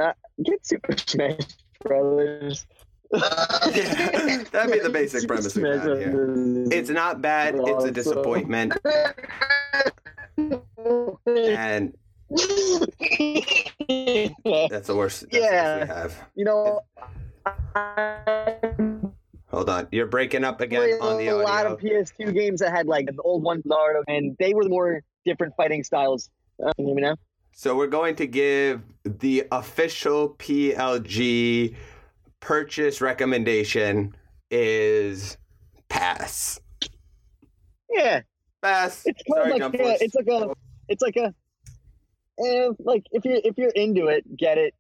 [0.01, 0.13] uh,
[0.45, 1.41] get Super Smash
[1.83, 2.67] Brothers.
[3.13, 3.21] Yeah,
[4.53, 6.65] that'd be the basic premise we got here.
[6.71, 7.57] It's not bad.
[7.59, 8.75] It's a disappointment.
[11.27, 11.95] And
[12.29, 12.47] that's
[14.87, 15.25] the worst.
[15.31, 15.51] That's Yeah.
[15.75, 16.15] the worst we have.
[16.37, 16.81] you know,
[17.75, 18.55] I
[19.49, 19.89] Hold on.
[19.91, 23.21] You're breaking up again on the a lot of PS2 games that had like the
[23.23, 26.31] old one Naruto, and they were more different fighting styles.
[26.65, 27.17] Uh, can you hear me now?
[27.53, 31.75] So we're going to give the official PLG
[32.41, 34.15] purchase recommendation
[34.51, 35.37] is
[35.89, 36.61] pass.
[37.91, 38.23] Yeah,
[38.63, 39.03] Pass.
[39.05, 39.99] it's Sorry, Jump like a, Force.
[40.01, 40.55] it's like a,
[40.89, 41.35] it's like a,
[42.45, 44.75] eh, like if you're if you're into it, get it.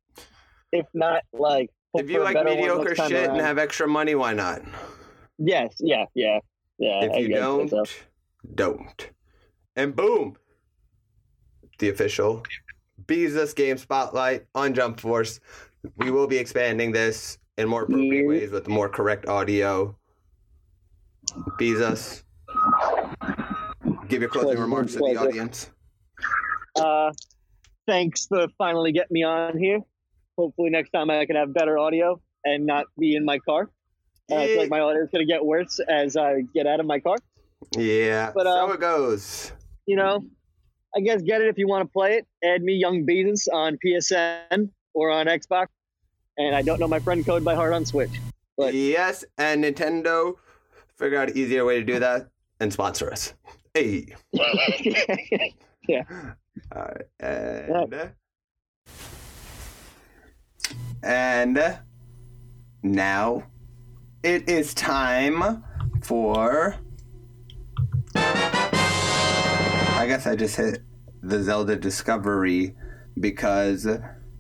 [0.73, 4.63] If not, like If you like mediocre shit and have extra money, why not?
[5.39, 6.39] yes, yeah, yeah,
[6.79, 7.05] yeah.
[7.05, 7.85] if I you don't, so.
[8.55, 9.11] don't.
[9.75, 10.37] And boom,
[11.79, 12.45] the official
[13.07, 15.41] Beezus Game Spotlight on Jump Force.
[15.97, 19.97] We will be expanding this in more appropriate ways with more correct audio.
[21.61, 22.23] Beezus,
[24.09, 25.71] give your closing Pleasure, remarks to the audience.
[26.77, 27.13] Uh,
[27.87, 29.81] thanks for finally getting me on here.
[30.37, 33.71] Hopefully next time I can have better audio and not be in my car.
[34.31, 36.81] Uh, I feel like my audio is going to get worse as I get out
[36.81, 37.17] of my car.
[37.77, 39.53] Yeah, But, so uh, it goes.
[39.87, 40.25] You know,
[40.97, 42.27] I guess get it if you want to play it.
[42.43, 45.67] Add me, Young Beans, on PSN or on Xbox.
[46.39, 48.21] And I don't know my friend code by heart on Switch.
[48.57, 50.35] but- Yes, and Nintendo
[50.97, 52.29] figure out an easier way to do that
[52.61, 53.35] and sponsor us.
[53.75, 54.15] Hey.
[55.89, 56.03] Yeah.
[56.77, 58.13] All right, and
[61.03, 61.79] and
[62.83, 63.43] now
[64.23, 65.65] it is time
[66.03, 66.77] for.
[68.15, 70.83] I guess I just hit
[71.23, 72.77] the Zelda Discovery
[73.19, 73.89] because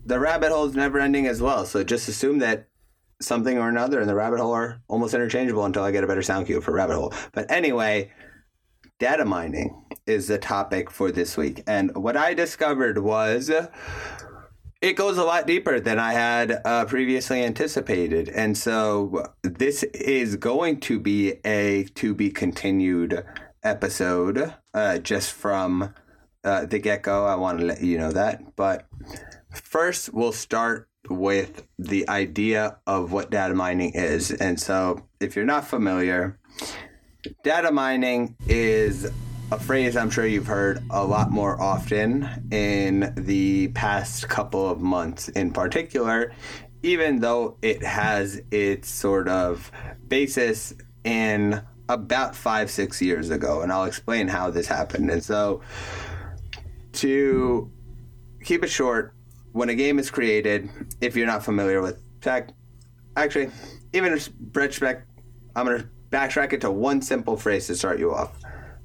[0.05, 1.64] the rabbit hole is never ending as well.
[1.64, 2.68] So just assume that
[3.20, 6.22] something or another and the rabbit hole are almost interchangeable until I get a better
[6.22, 7.12] sound cue for rabbit hole.
[7.32, 8.12] But anyway,
[8.98, 11.62] data mining is the topic for this week.
[11.66, 13.51] And what I discovered was
[14.80, 18.28] it goes a lot deeper than I had uh, previously anticipated.
[18.30, 23.24] And so this is going to be a to be continued
[23.62, 25.94] episode uh, just from
[26.44, 27.26] uh, the get go.
[27.26, 28.57] I want to let you know that.
[28.57, 28.86] But
[29.53, 34.30] first, we'll start with the idea of what data mining is.
[34.30, 36.38] And so, if you're not familiar,
[37.42, 39.11] data mining is
[39.53, 44.80] a phrase I'm sure you've heard a lot more often in the past couple of
[44.80, 46.32] months, in particular,
[46.82, 49.72] even though it has its sort of
[50.07, 50.72] basis
[51.05, 53.62] in about five, six years ago.
[53.62, 55.11] And I'll explain how this happened.
[55.11, 55.62] And so,
[56.92, 57.70] to
[58.44, 59.14] keep it short,
[59.53, 60.68] when a game is created,
[61.01, 62.51] if you're not familiar with tech,
[63.16, 63.51] actually,
[63.92, 64.20] even in
[64.53, 65.07] retrospect,
[65.57, 68.38] I'm going to backtrack it to one simple phrase to start you off.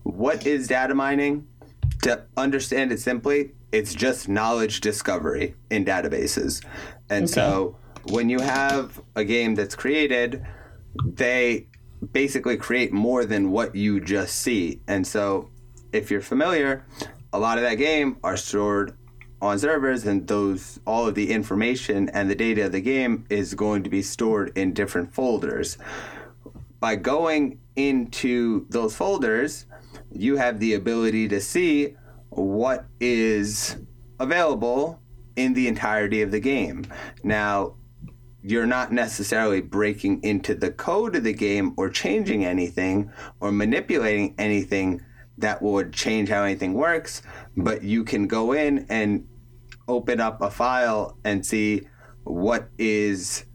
[0.03, 1.47] What is data mining?
[2.03, 6.63] To understand it simply, it's just knowledge discovery in databases.
[7.09, 7.77] And so
[8.09, 10.45] when you have a game that's created,
[11.03, 11.67] they
[12.11, 14.81] basically create more than what you just see.
[14.87, 15.49] And so
[15.91, 16.85] if you're familiar,
[17.33, 18.95] a lot of that game are stored
[19.41, 23.53] on servers and those all of the information and the data of the game is
[23.53, 25.77] going to be stored in different folders.
[26.79, 29.65] By going into those folders,
[30.11, 31.95] you have the ability to see
[32.29, 33.77] what is
[34.19, 35.01] available
[35.35, 36.85] in the entirety of the game.
[37.23, 37.75] Now,
[38.41, 44.35] you're not necessarily breaking into the code of the game or changing anything or manipulating
[44.37, 45.01] anything
[45.37, 47.21] that would change how anything works,
[47.57, 49.27] but you can go in and
[49.87, 51.87] open up a file and see
[52.23, 53.45] what is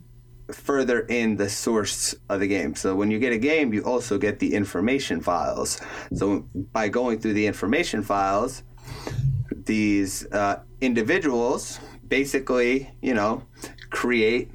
[0.53, 2.74] further in the source of the game.
[2.74, 5.81] So when you get a game, you also get the information files.
[6.14, 8.62] So by going through the information files,
[9.64, 13.43] these uh, individuals basically, you know,
[13.91, 14.51] create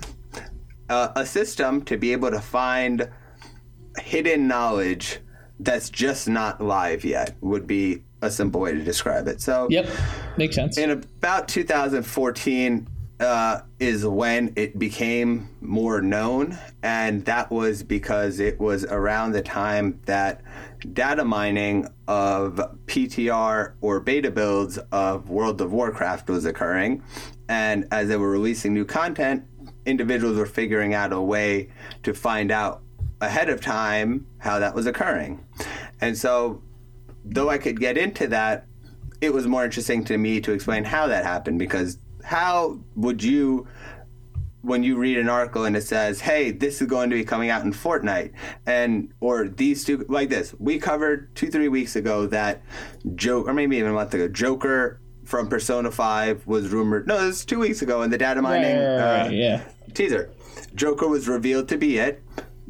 [0.90, 3.10] a system to be able to find
[3.98, 5.20] hidden knowledge
[5.60, 9.42] that's just not live yet would be a simple way to describe it.
[9.42, 9.90] So Yep,
[10.38, 10.78] makes sense.
[10.78, 12.88] in about 2014
[13.20, 19.42] uh, is when it became more known, and that was because it was around the
[19.42, 20.42] time that
[20.94, 22.56] data mining of
[22.88, 27.04] PTR or beta builds of World of Warcraft was occurring,
[27.48, 29.46] and as they were releasing new content,
[29.86, 31.70] individuals were figuring out a way
[32.04, 32.82] to find out
[33.26, 35.46] ahead of time how that was occurring,
[36.02, 36.62] and so
[37.24, 38.66] though I could get into that,
[39.22, 43.68] it was more interesting to me to explain how that happened because how would you
[44.62, 47.50] when you read an article and it says, "Hey, this is going to be coming
[47.52, 48.32] out in Fortnite,"
[48.66, 52.62] and or these two like this, we covered two three weeks ago that
[53.16, 57.08] joke or maybe even a month ago, Joker from Persona Five was rumored.
[57.08, 59.64] No, it was two weeks ago in the data Right, mining right, right, uh, yeah.
[59.94, 60.32] teaser.
[60.74, 62.24] Joker was revealed to be it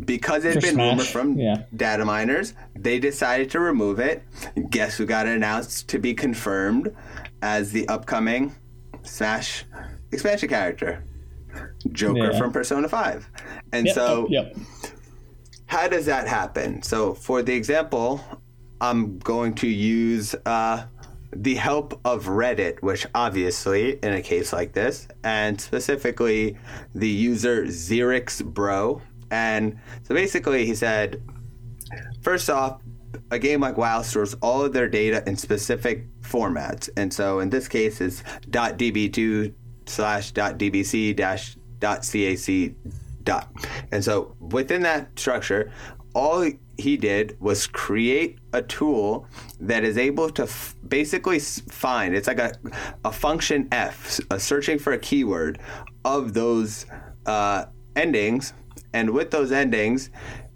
[0.03, 1.63] because it had been Smash, rumored from yeah.
[1.75, 2.53] data miners.
[2.75, 4.23] They decided to remove it.
[4.69, 6.93] Guess who got announced to be confirmed
[7.41, 8.53] as the upcoming
[9.03, 9.65] Smash
[10.11, 11.03] expansion character?
[11.91, 12.37] Joker Yeah.
[12.37, 13.29] from Persona 5.
[13.71, 14.55] And Yep, so yep.
[15.67, 16.81] how does that happen?
[16.81, 18.21] So, for the example,
[18.81, 20.83] I'm going to use uh,
[21.33, 26.57] the help of Reddit, which obviously, in a case like this, and specifically
[26.93, 29.01] the user XerixBro.
[29.31, 31.21] And so basically, he said,
[32.21, 32.81] first off,
[33.31, 36.89] a game like WoW stores all of their data in specific formats.
[36.97, 39.53] And so in this case, it's .db2
[39.85, 42.75] slash .dbc dash .cac
[43.23, 43.51] dot.
[43.91, 45.71] And so within that structure,
[46.13, 49.27] all he did was create a tool
[49.59, 52.53] that is able to f- basically find it's like a,
[53.03, 55.59] a function f a searching for a keyword
[56.03, 56.85] of those
[57.25, 57.65] uh,
[57.95, 58.53] endings
[58.95, 60.09] and with those endings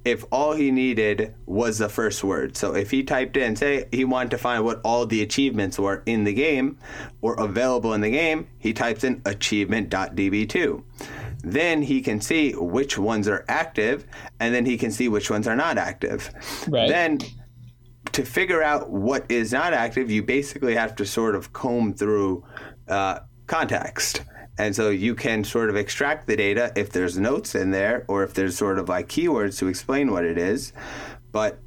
[0.05, 2.55] if all he needed was the first word.
[2.55, 6.01] So if he typed in say he wanted to find what all the achievements were
[6.05, 6.77] in the game
[7.21, 10.83] or available in the game he types in achievement.db2
[11.41, 14.05] then he can see which ones are active
[14.39, 16.31] and then he can see which ones are not active.
[16.67, 16.87] Right.
[16.87, 17.19] then
[18.13, 22.45] to figure out what is not active you basically have to sort of comb through
[22.87, 24.21] uh, context
[24.60, 28.24] and so you can sort of extract the data if there's notes in there or
[28.24, 30.74] if there's sort of like keywords to explain what it is
[31.32, 31.60] but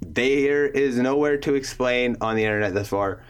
[0.00, 3.22] there is nowhere to explain on the internet thus far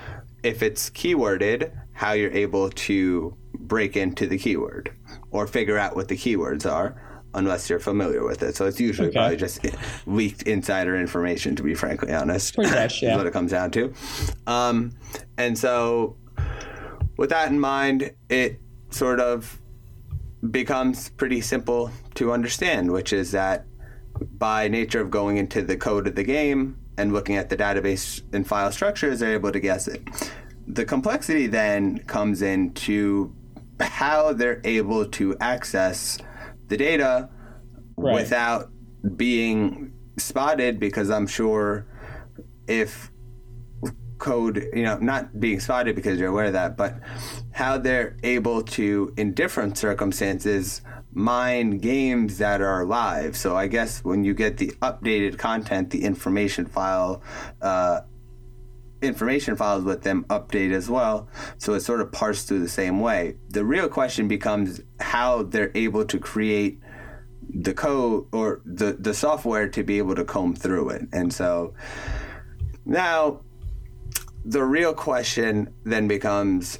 [0.43, 4.91] if it's keyworded how you're able to break into the keyword
[5.31, 7.03] or figure out what the keywords are
[7.35, 9.19] unless you're familiar with it so it's usually Okay.
[9.19, 9.61] probably just
[10.07, 13.13] leaked insider information to be frankly honest Pretty much, yeah.
[13.13, 13.93] is what it comes down to
[14.47, 14.93] um,
[15.37, 16.17] and so
[17.19, 18.59] with that in mind it
[18.91, 19.61] sort of
[20.51, 23.67] becomes pretty simple to understand which is that
[24.39, 28.23] by nature of going into the code of the game and looking at the database
[28.33, 30.03] and file structures, they're able to guess it.
[30.67, 33.33] The complexity then comes into
[33.81, 36.19] how they're able to access
[36.67, 37.29] the data
[37.97, 38.15] Right.
[38.15, 38.71] without
[39.17, 41.87] being spotted because I'm sure
[42.69, 43.11] if
[44.19, 47.01] code, you know, not being spotted because you're aware of that, but
[47.53, 53.37] how they're able to, in different circumstances, mine games that are live.
[53.37, 57.23] So I guess when you get the updated content, the information file,
[57.63, 58.01] uh,
[59.01, 61.29] information files with them update as well.
[61.59, 63.37] So it's sort of parsed through the same way.
[63.51, 66.81] The real question becomes how they're able to create
[67.49, 71.09] the code or the, the software to be able to comb through it.
[71.13, 71.75] And so
[72.85, 73.41] now
[74.45, 76.79] the real question then becomes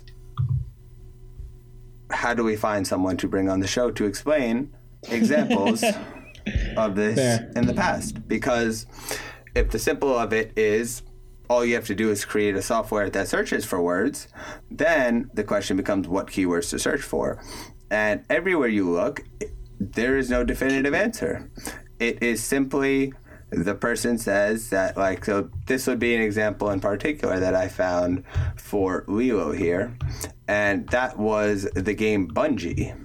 [2.11, 4.75] how do we find someone to bring on the show to explain
[5.11, 5.85] examples
[6.77, 7.53] of this Fair.
[7.57, 8.27] in the past?
[8.27, 8.87] Because
[9.55, 11.03] if the simple of it is
[11.49, 14.29] all you have to do is create a software that searches for words,
[14.71, 17.43] then the question becomes what keywords to search for.
[17.91, 19.25] And everywhere you look,
[19.81, 21.51] there is no definitive answer.
[21.99, 23.15] It is simply
[23.51, 27.69] the person says that, like, so this would be an example in particular that I
[27.69, 28.25] found
[28.57, 29.97] for Lilo here,
[30.47, 33.05] and that was the game Bungie.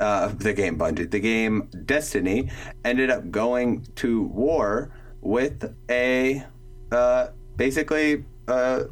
[0.00, 2.50] Uh, the game Bungie, the game Destiny,
[2.84, 6.44] ended up going to war with a
[6.92, 8.84] uh, basically uh,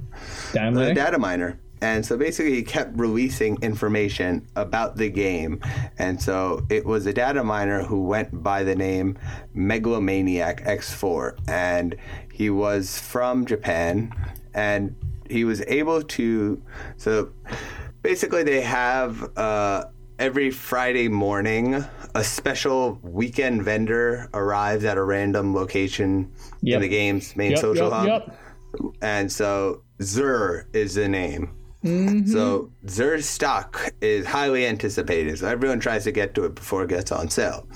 [0.90, 1.60] a data miner.
[1.86, 5.60] And so basically, he kept releasing information about the game.
[5.98, 9.16] And so it was a data miner who went by the name
[9.54, 11.38] Megalomaniac X4.
[11.48, 11.94] And
[12.32, 14.12] he was from Japan.
[14.52, 14.96] And
[15.30, 16.60] he was able to.
[16.96, 17.30] So
[18.02, 19.84] basically, they have uh,
[20.18, 21.84] every Friday morning
[22.16, 26.32] a special weekend vendor arrives at a random location
[26.62, 26.76] Yep.
[26.76, 28.34] in the game's main Yep, social yep, hub
[29.02, 31.55] and so Xur is the name.
[31.86, 32.30] Mm-hmm.
[32.30, 35.38] So Xur's stock is highly anticipated.
[35.38, 37.66] So everyone tries to get to it before it gets on sale.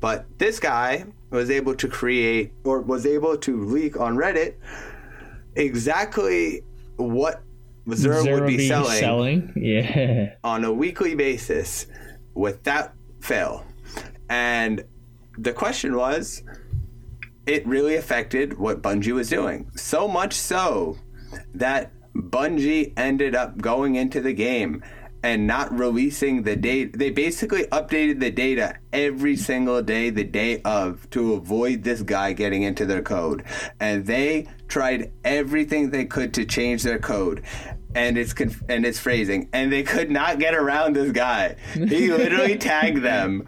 [0.00, 4.54] But this guy was able to create or was able to leak on Reddit
[5.54, 6.62] exactly
[6.96, 7.42] what
[7.92, 9.52] Zur, Zero would be, selling selling.
[9.56, 10.34] Yeah.
[10.44, 11.86] on a weekly basis
[12.34, 13.64] without fail.
[14.28, 14.84] And
[15.38, 16.42] the question was,
[17.46, 19.70] it really affected what Bungie was doing.
[19.74, 20.96] So much so
[21.54, 24.82] that Bungie ended up going into the game
[25.22, 26.98] and not releasing the date.
[26.98, 32.32] They basically updated the data every single day, the day of, to avoid this guy
[32.32, 33.44] getting into their code.
[33.78, 37.44] And they tried everything they could to change their code.
[37.94, 41.56] And its conf- and its phrasing, and they could not get around this guy.
[41.74, 43.46] He literally tagged them,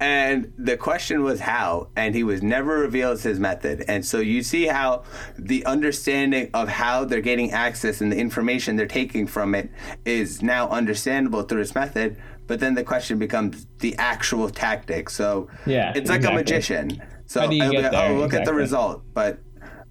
[0.00, 3.84] and the question was how, and he was never revealed his method.
[3.88, 5.04] And so you see how
[5.38, 9.70] the understanding of how they're getting access and the information they're taking from it
[10.04, 12.16] is now understandable through his method.
[12.46, 15.08] But then the question becomes the actual tactic.
[15.10, 16.28] So Yeah, it's like exactly.
[16.28, 17.02] a magician.
[17.26, 19.38] So How do you it'll be oh, look at the result, but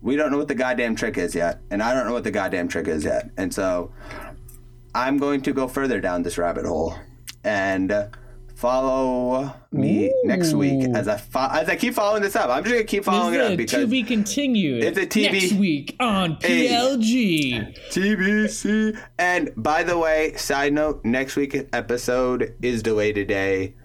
[0.02, 2.32] we don't know what the goddamn trick is yet, and I don't know what the
[2.32, 3.30] goddamn trick is yet.
[3.38, 3.91] And so
[4.95, 6.95] I'm going to go further down this rabbit hole
[7.43, 8.10] and
[8.56, 12.49] follow me next week as I fo- as I keep following this up.
[12.49, 14.84] I'm just gonna keep following it up it because to be continued.
[14.84, 16.36] It's a TV next week on.
[16.38, 17.76] PLG.
[17.89, 18.99] TBC.
[19.18, 23.76] And by the way, side note, next week's episode is delayed today.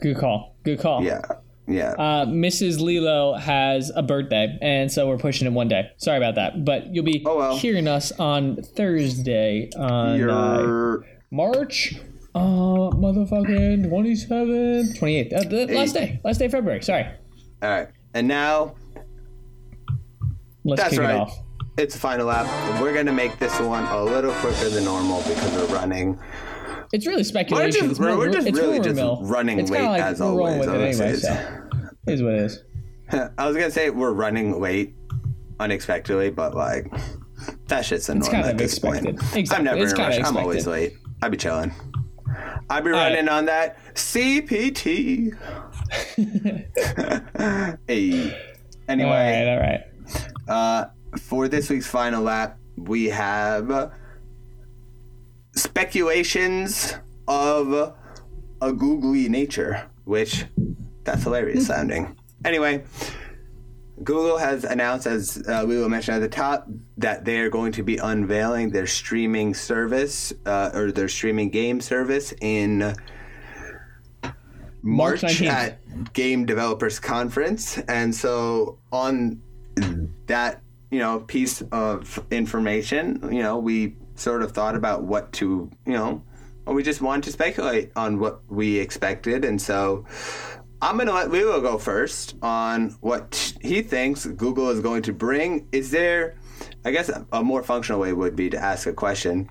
[0.00, 0.56] Good call.
[0.64, 1.04] Good call.
[1.04, 1.22] Yeah,
[1.66, 1.92] yeah.
[1.92, 2.80] Uh, Mrs.
[2.80, 5.90] Lilo has a birthday, and so we're pushing it one day.
[5.96, 7.56] Sorry about that, but you'll be Oh, well.
[7.56, 10.96] hearing us on Thursday on uh,
[11.30, 11.94] March,
[12.34, 15.32] uh, motherfucking 27th, 28th.
[15.32, 16.82] Uh, the last day, last day of February.
[16.82, 17.04] Sorry.
[17.62, 17.88] all right.
[18.14, 18.74] And now
[20.66, 21.14] Let's That's kick right.
[21.16, 21.38] it off.
[21.76, 22.80] it's the final lap.
[22.80, 26.18] We're gonna make this one a little quicker than normal because we're running.
[26.94, 27.72] It's really speculation.
[27.72, 29.18] just- it's more, we're just it's really just mill.
[29.24, 31.36] running it's late like as we're always, with it anyway, so
[32.06, 32.62] is what it is.
[33.36, 34.94] I was gonna say we're running late
[35.58, 36.92] unexpectedly, but like
[37.66, 39.18] that shit's annoying kind at of this expected.
[39.18, 39.36] point.
[39.36, 39.56] Exactly.
[39.56, 40.18] I'm never It's in a rush.
[40.20, 40.94] I'm always late.
[41.20, 41.72] I'd be chilling.
[42.70, 43.12] I'd be right.
[43.12, 45.36] running on that CPT.
[47.88, 48.38] hey.
[48.86, 49.80] Anyway, All right, all right.
[50.48, 50.86] uh,
[51.18, 53.92] for this week's final lap, we have
[55.54, 56.94] speculations
[57.28, 57.94] of
[58.60, 60.44] a googly nature, which
[61.04, 62.16] that's hilarious sounding.
[62.44, 62.84] Anyway,
[64.02, 67.72] Google has announced, as uh, we will mention at the top, that they are going
[67.72, 72.94] to be unveiling their streaming service uh, or their streaming game service in
[74.82, 77.78] March March at Game Developers Conference.
[77.78, 79.40] And so on
[80.26, 85.70] that, you know, piece of information, you know, we sort of thought about what to,
[85.86, 86.22] you know,
[86.66, 90.04] we just wanted to speculate on what we expected, and so
[90.80, 95.68] I'm gonna let Lilo go first on what he thinks Google is going to bring.
[95.72, 96.36] Is there,
[96.84, 99.48] I guess, a more functional way would be to ask a question.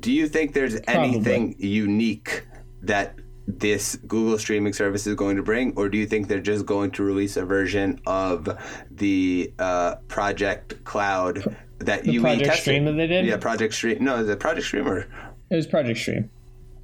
[0.00, 2.46] Do you think there's anything unique
[2.82, 3.14] that
[3.58, 6.90] this Google streaming service is going to bring, or do you think they're just going
[6.92, 8.48] to release a version of
[8.90, 12.62] the uh, Project Cloud that The you Project tested?
[12.62, 13.26] Stream that they did?
[13.26, 14.04] Yeah, Project Stream.
[14.04, 15.06] No, is it Project Streamer?
[15.50, 16.30] It was Project Stream.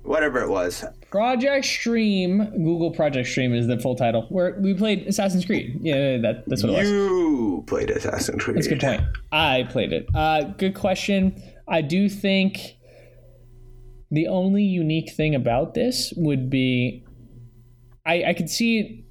[0.02, 0.84] whatever it was?
[1.10, 4.22] Project Stream, Google Project Stream is the full title.
[4.28, 5.78] Where we played Assassin's Creed.
[5.80, 6.88] Yeah, that, that's what it was.
[6.90, 8.56] You played Assassin's Creed.
[8.56, 9.02] That's a good point.
[9.32, 10.06] I played it.
[10.14, 11.40] Uh, good question.
[11.68, 12.75] I do think
[14.10, 17.04] the only unique thing about this would be
[18.06, 19.06] I, I could see it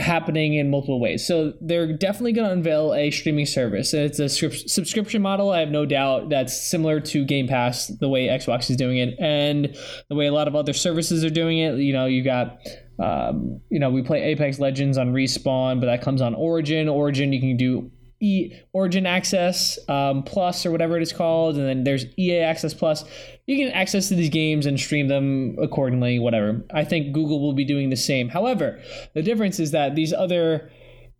[0.00, 1.26] happening in multiple ways.
[1.26, 3.92] So they're definitely going to unveil a streaming service.
[3.92, 5.50] It's a scrip- subscription model.
[5.50, 9.14] I have no doubt that's similar to Game Pass, the way Xbox is doing it,
[9.20, 9.76] and
[10.08, 11.76] the way a lot of other services are doing it.
[11.78, 12.58] You know, you got.
[12.98, 16.86] Um, you know, we play Apex Legends on Respawn, but that comes on Origin.
[16.86, 21.66] Origin, you can do E Origin Access um, Plus or whatever it is called, and
[21.66, 23.04] then there's EA Access Plus.
[23.50, 26.64] You can access to these games and stream them accordingly, whatever.
[26.72, 28.28] I think Google will be doing the same.
[28.28, 28.80] However,
[29.12, 30.70] the difference is that these other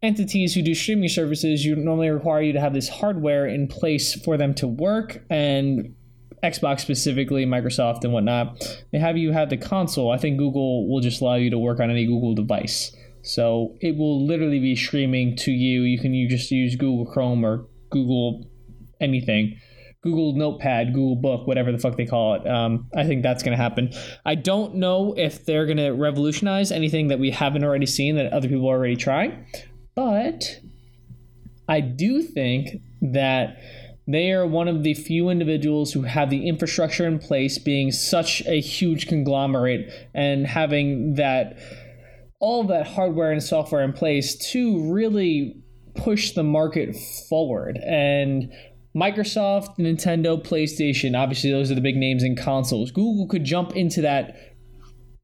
[0.00, 4.14] entities who do streaming services, you normally require you to have this hardware in place
[4.14, 5.96] for them to work, and
[6.44, 10.12] Xbox specifically, Microsoft and whatnot, they have you have the console.
[10.12, 12.94] I think Google will just allow you to work on any Google device.
[13.22, 15.82] So it will literally be streaming to you.
[15.82, 18.48] You can you just use Google Chrome or Google
[19.00, 19.58] anything.
[20.02, 22.46] Google Notepad, Google Book, whatever the fuck they call it.
[22.46, 23.92] Um, I think that's going to happen.
[24.24, 28.32] I don't know if they're going to revolutionize anything that we haven't already seen that
[28.32, 29.46] other people are already trying,
[29.94, 30.60] but
[31.68, 33.58] I do think that
[34.08, 38.42] they are one of the few individuals who have the infrastructure in place, being such
[38.46, 41.58] a huge conglomerate and having that
[42.40, 45.62] all that hardware and software in place to really
[45.94, 46.96] push the market
[47.28, 47.78] forward.
[47.78, 48.50] And
[48.94, 52.90] Microsoft, Nintendo, PlayStation, obviously those are the big names in consoles.
[52.90, 54.36] Google could jump into that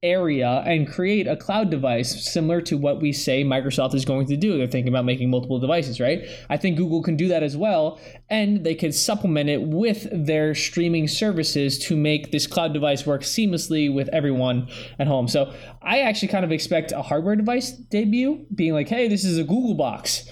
[0.03, 4.37] area and create a cloud device similar to what we say Microsoft is going to
[4.37, 4.57] do.
[4.57, 6.23] They're thinking about making multiple devices, right?
[6.49, 7.99] I think Google can do that as well,
[8.29, 13.23] and they could supplement it with their streaming services to make this cloud device work
[13.23, 15.27] seamlessly with everyone at home.
[15.27, 15.51] So
[15.81, 19.43] I actually kind of expect a hardware device debut being like, hey, this is a
[19.43, 20.29] Google box.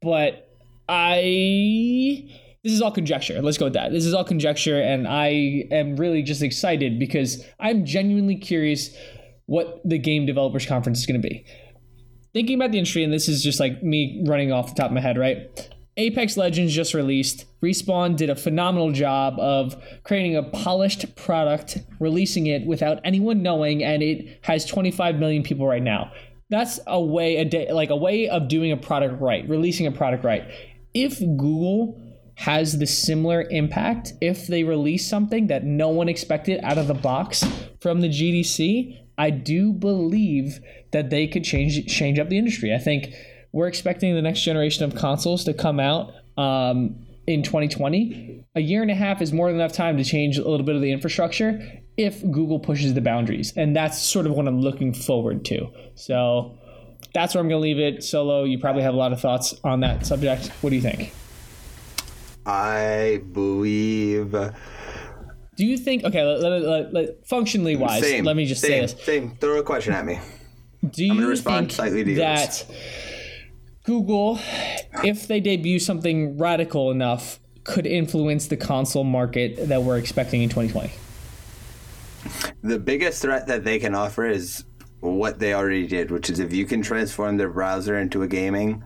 [0.00, 0.56] But
[0.88, 2.30] I
[2.62, 3.40] this is all conjecture.
[3.40, 3.90] Let's go with that.
[3.90, 8.94] This is all conjecture, and I am really just excited because I'm genuinely curious
[9.46, 11.44] what the game developers conference is going to be.
[12.32, 14.94] Thinking about the industry, and this is just like me running off the top of
[14.94, 15.70] my head, right?
[15.96, 17.46] Apex Legends just released.
[17.62, 23.82] Respawn did a phenomenal job of creating a polished product, releasing it without anyone knowing,
[23.82, 26.12] and it has 25 million people right now.
[26.50, 29.92] That's a way a day, like a way of doing a product right, releasing a
[29.92, 30.44] product right.
[30.94, 32.00] If Google
[32.40, 36.94] has the similar impact if they release something that no one expected out of the
[36.94, 37.44] box
[37.82, 40.58] from the GDC, I do believe
[40.92, 42.74] that they could change change up the industry.
[42.74, 43.12] I think
[43.52, 48.42] we're expecting the next generation of consoles to come out um, in 2020.
[48.54, 50.76] A year and a half is more than enough time to change a little bit
[50.76, 51.60] of the infrastructure
[51.98, 55.68] if Google pushes the boundaries, and that's sort of what I'm looking forward to.
[55.94, 56.58] So
[57.12, 58.02] that's where I'm going to leave it.
[58.02, 60.46] Solo, you probably have a lot of thoughts on that subject.
[60.62, 61.12] What do you think?
[62.46, 64.34] I believe.
[64.34, 64.52] Uh,
[65.56, 66.04] Do you think?
[66.04, 68.24] Okay, let, let, let, functionally wise, Same.
[68.24, 69.04] let me just same, say this.
[69.04, 69.36] Same.
[69.36, 70.18] Throw a question at me.
[70.88, 72.18] Do you respond think slightly to yours.
[72.18, 72.66] that
[73.84, 74.38] Google,
[75.04, 80.48] if they debut something radical enough, could influence the console market that we're expecting in
[80.48, 80.92] 2020?
[82.62, 84.64] The biggest threat that they can offer is
[85.00, 88.82] what they already did, which is if you can transform their browser into a gaming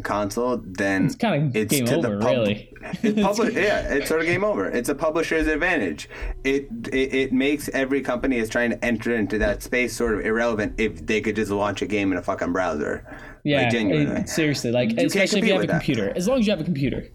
[0.00, 2.68] console, then It's kind of it's game to the over, pub- really.
[3.02, 4.66] It's public, yeah, it's sort of game over.
[4.68, 6.08] It's a publisher's advantage.
[6.44, 10.26] It, it it makes every company is trying to enter into that space sort of
[10.26, 13.04] irrelevant if they could just launch a game in a fucking browser.
[13.44, 14.22] Yeah, like, genuinely.
[14.22, 15.78] it- seriously, like can't especially if you have a with that.
[15.84, 16.12] computer.
[16.16, 17.06] As long as you have a computer.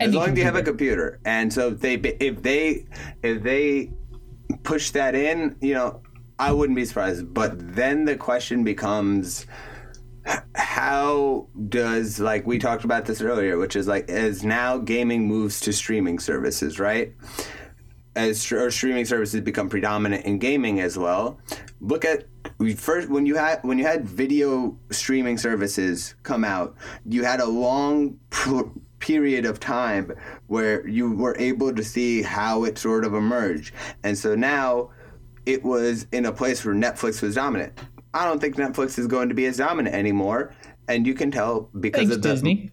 [0.00, 1.10] as long as you have a computer.
[1.12, 2.86] computer and so if they if they
[3.22, 3.90] if they
[4.62, 6.00] push that in you know
[6.38, 9.46] i wouldn't be surprised but then the question becomes
[10.54, 15.60] how does like we talked about this earlier which is like as now gaming moves
[15.60, 17.12] to streaming services right
[18.16, 21.38] as or streaming services become predominant in gaming as well
[21.80, 22.26] look at
[22.58, 26.74] we first when you had when you had video streaming services come out
[27.04, 28.62] you had a long pr-
[28.98, 30.10] period of time
[30.46, 33.72] where you were able to see how it sort of emerged
[34.02, 34.90] and so now
[35.46, 37.72] it was in a place where Netflix was dominant.
[38.16, 40.54] I don't think Netflix is going to be as dominant anymore,
[40.88, 42.70] and you can tell because Thanks, of the Disney.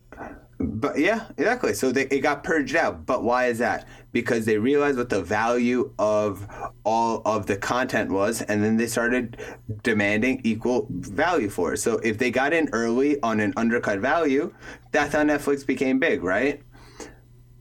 [0.57, 1.73] but yeah, exactly.
[1.73, 3.05] So they, it got purged out.
[3.05, 3.85] But why is that?
[4.13, 6.47] Because they realized what the value of
[6.85, 9.37] all of the content was, and then they started
[9.83, 11.79] demanding equal value for it.
[11.79, 14.53] So if they got in early on an undercut value,
[14.93, 16.61] that's how Netflix became big, right?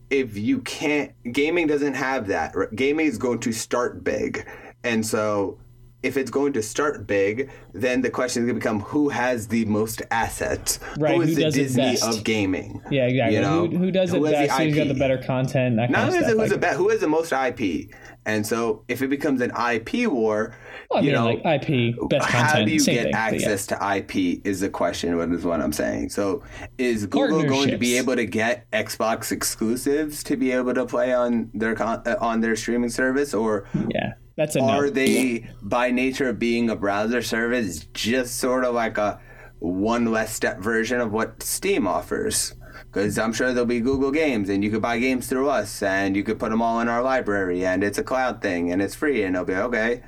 [0.08, 2.54] If you can't, gaming doesn't have that.
[2.76, 4.46] Gaming is going to start big.
[4.84, 5.58] And so
[6.02, 9.48] if it's going to start big, then the question is going to become who has
[9.48, 10.78] the most assets?
[10.98, 12.18] Right, Who is who the does it Disney best?
[12.18, 12.82] of gaming?
[12.90, 13.36] Yeah, exactly.
[13.36, 14.60] You know, who, who does it who has the best?
[14.62, 15.76] Who's got the better content?
[15.76, 16.38] That Not kind of it stuff.
[16.40, 17.90] who's the like- best, who has the most IP?
[18.24, 20.54] And so if it becomes an IP war,
[20.90, 23.16] well, you mean, know, like IP, best how content, do you get thing, but yeah.
[23.18, 25.16] access to IP is the question.
[25.16, 26.10] What is what I'm saying?
[26.10, 26.42] So
[26.78, 31.12] is Google going to be able to get Xbox exclusives to be able to play
[31.12, 34.90] on their con- uh, on their streaming service, or Yeah, that's a are no.
[34.90, 39.20] they by nature of being a browser service just sort of like a
[39.58, 42.54] one less step version of what steam offers
[42.86, 46.16] because i'm sure there'll be google games and you could buy games through us and
[46.16, 48.94] you could put them all in our library and it's a cloud thing and it's
[48.94, 50.02] free and it'll be okay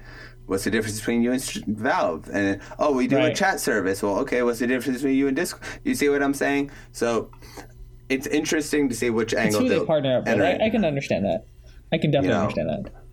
[0.46, 4.18] what's the difference between you and valve and oh we do a chat service well
[4.18, 7.30] okay what's the difference between you and discord you see what i'm saying so
[8.08, 10.40] it's interesting to see which It's angle who they partner up with.
[10.40, 10.66] I.
[10.66, 11.46] I can understand that.
[11.92, 12.42] I can definitely know.
[12.42, 13.03] understand that.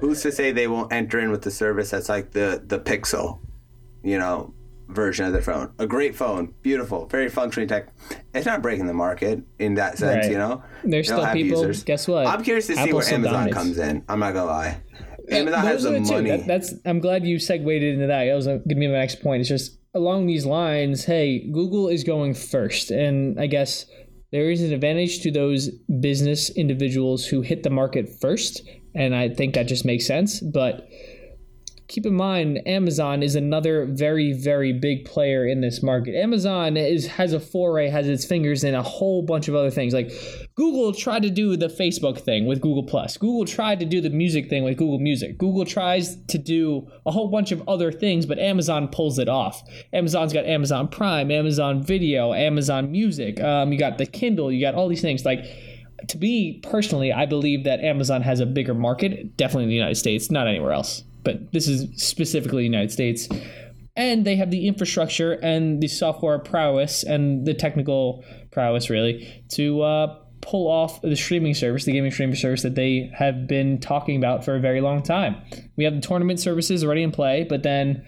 [0.00, 3.38] Who's to say they won't enter in with the service that's like the the pixel
[4.02, 4.52] you know
[4.88, 7.88] version of their phone a great phone beautiful very functioning tech
[8.34, 10.30] it's not breaking the market in that sense Right.
[10.32, 11.58] you know There's They'll still people.
[11.60, 11.82] users.
[11.84, 12.26] Guess what?
[12.26, 13.56] i'm curious to see where amazon dominates.
[13.56, 14.80] comes in i'm not gonna lie
[15.30, 16.12] amazon has the are the two.
[16.12, 16.74] money That- that's.
[16.84, 18.26] I'm glad you segued into that.
[18.26, 19.40] That was to be my next point.
[19.40, 21.04] It's just along these lines.
[21.04, 23.86] Hey, Google is going first, and I guess
[24.30, 25.68] there is an advantage to those
[26.00, 28.62] business individuals who hit the market first,
[28.96, 30.40] and I think that just makes sense.
[30.40, 30.88] But
[31.88, 36.16] keep in mind Amazon is another very very big player in this market.
[36.16, 39.94] Amazon is has a foray has its fingers in a whole bunch of other things.
[39.94, 40.10] Like
[40.56, 43.16] Google tried to do the Facebook thing with Google Plus.
[43.16, 45.38] Google tried to do the music thing with Google Music.
[45.38, 49.62] Google tries to do a whole bunch of other things, but Amazon pulls it off.
[49.92, 53.40] Amazon's got Amazon Prime, Amazon Video, Amazon Music.
[53.40, 55.44] Um, you got the Kindle, you got all these things like
[56.08, 59.96] to me personally, I believe that Amazon has a bigger market, definitely in the United
[59.96, 61.04] States, not anywhere else.
[61.24, 63.28] But this is specifically the United States.
[63.96, 69.82] And they have the infrastructure and the software prowess and the technical prowess, really, to
[69.82, 74.16] uh, pull off the streaming service, the gaming streaming service that they have been talking
[74.16, 75.36] about for a very long time.
[75.76, 78.06] We have the tournament services already in play, but then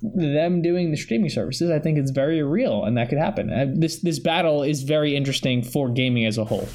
[0.00, 3.52] them doing the streaming services, I think it's very real, and that could happen.
[3.52, 6.68] Uh, This this battle is very interesting for gaming as a whole.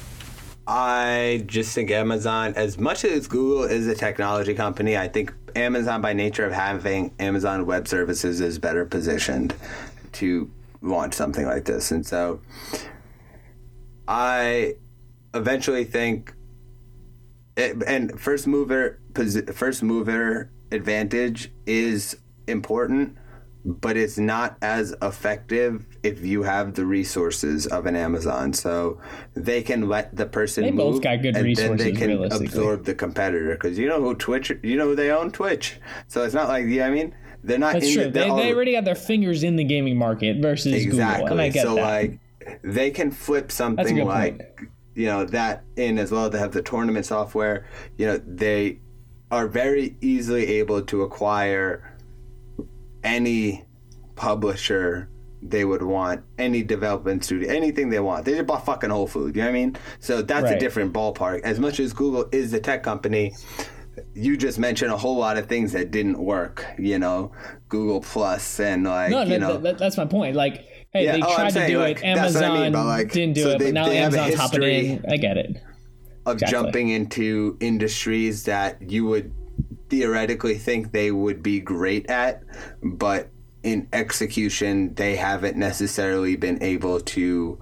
[0.70, 6.02] I just think Amazon, as much as Google is a technology company, I think Amazon,
[6.02, 9.54] by nature of having Amazon Web Services, is better positioned
[10.12, 10.50] to
[10.82, 11.90] launch something like this.
[11.90, 12.42] And so
[14.06, 14.74] I
[15.32, 16.34] eventually think,
[17.56, 19.00] it, and first mover,
[19.54, 22.14] first mover advantage is
[22.46, 23.16] important,
[23.64, 28.52] but it's not as effective if you have the resources of an Amazon.
[28.52, 29.00] So
[29.34, 32.84] they can let the person They move, both got good and then they can absorb
[32.84, 35.80] the competitor because you know who Twitch, you know who they own Twitch.
[36.06, 37.14] So it's not like you know what I mean.
[37.44, 38.04] They're not That's in true.
[38.04, 41.24] The, They, they already got their fingers in the gaming market versus exactly.
[41.24, 41.82] Google, and I get so that.
[41.82, 42.20] like
[42.62, 44.70] they can flip something like point.
[44.94, 46.30] you know that in as well.
[46.30, 47.66] They have the tournament software.
[47.96, 48.80] You know they
[49.30, 51.97] are very easily able to acquire
[53.04, 53.64] any
[54.16, 55.08] publisher
[55.40, 58.24] they would want, any development studio, anything they want.
[58.24, 59.36] They just bought fucking Whole Food.
[59.36, 59.76] You know what I mean?
[60.00, 61.42] So that's a different ballpark.
[61.42, 63.32] As much as Google is a tech company,
[64.14, 66.64] you just mentioned a whole lot of things that didn't work.
[66.78, 67.32] You know,
[67.68, 69.58] Google Plus and like no, you no, know.
[69.58, 70.34] that, that's my point.
[70.34, 72.02] Like, hey, Yeah, they oh, tried to do like, it.
[72.02, 74.18] what I Amazon mean, like, didn't do so it, they- but now they have a
[74.20, 75.04] Amazon's hopping in.
[75.08, 75.56] I get it.
[76.26, 76.52] of Exactly.
[76.52, 79.32] jumping into industries that you would
[79.88, 82.42] theoretically think they would be great at,
[82.82, 83.28] but
[83.62, 87.58] in execution they haven't necessarily been able to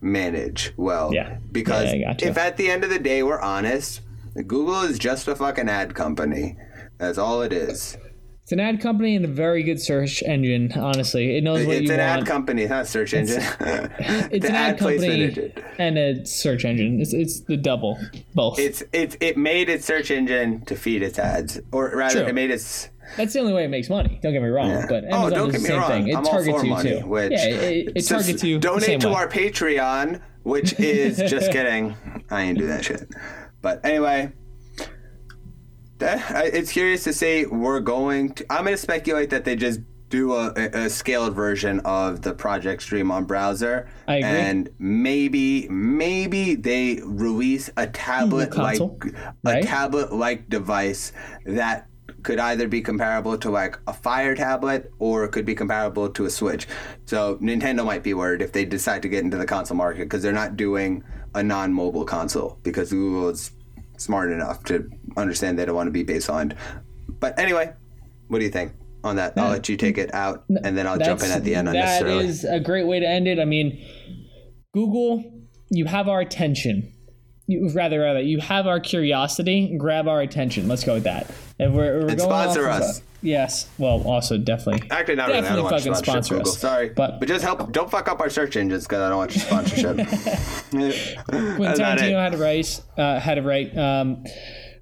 [0.00, 1.12] manage well.
[1.12, 1.38] Yeah.
[1.50, 4.00] Because Yeah, if at the end of the day we're honest,
[4.34, 6.56] Google is just a fucking ad company.
[6.98, 7.96] That's all it is.
[8.42, 10.72] It's an ad company and a very good search engine.
[10.72, 12.00] Honestly, it knows what It's you want.
[12.00, 13.36] It's an ad company, not a search engine.
[13.60, 17.00] it's The an ad, placement company and a search engine.
[17.00, 17.98] It's, it's the double,
[18.34, 18.58] both.
[18.58, 22.28] It's it's it made its search engine to feed its ads, or rather, True.
[22.30, 24.18] it made its That's the only way it makes money.
[24.20, 24.86] Don't get me wrong, Yeah.
[24.88, 25.90] but oh, Amazon don't does get the me same wrong.
[25.90, 26.08] thing.
[26.08, 27.06] It I'm all targets for you money, too.
[27.06, 28.58] which yeah, it, it targets you.
[28.58, 29.14] Donate to way.
[29.14, 31.94] our Patreon, which is just kidding.
[32.28, 33.08] I ain't do that shit.
[33.60, 34.32] But anyway,
[36.52, 38.46] It's curious to say we're going to.
[38.52, 39.80] I'm going to speculate that they just
[40.12, 44.28] do a, a scaled version of the Project Stream on browser, I agree.
[44.28, 48.98] and maybe maybe they release a tablet like console,
[49.46, 49.64] a right?
[49.64, 51.12] tablet like device
[51.46, 51.88] that
[52.22, 56.26] could either be comparable to like a Fire tablet or it could be comparable to
[56.26, 56.68] a Switch.
[57.06, 60.22] So Nintendo might be worried if they decide to get into the console market because
[60.22, 61.02] they're not doing
[61.34, 63.50] a non-mobile console because Google is
[64.02, 66.56] smart enough to understand they don't want to be baselined.
[67.08, 67.72] But anyway,
[68.28, 68.72] what do you think
[69.04, 69.34] on that?
[69.36, 71.74] I'll let you take it out and then I'll jump in at the end on
[71.74, 73.38] That is a great way to end it.
[73.38, 73.84] I mean,
[74.72, 75.24] Google,
[75.70, 76.92] you have our attention.
[77.46, 79.76] You, rather, rather, you have our curiosity.
[79.76, 80.68] Grab our attention.
[80.68, 81.30] Let's go with that.
[81.58, 83.02] And we're, we're And going sponsor of us.
[83.22, 83.68] Yes.
[83.78, 84.88] Well, also definitely.
[84.90, 85.38] Actually, not really.
[85.38, 86.52] I Definitely don't want fucking sponsor Google.
[86.52, 86.58] us.
[86.58, 87.72] Sorry, But- but just help.
[87.72, 89.96] Don't fuck up our search engines because I don't want your sponsorship.
[90.72, 91.80] That's.
[91.80, 92.80] Tarantino had to write.
[92.98, 93.76] Uh, had to write.
[93.76, 94.24] Um,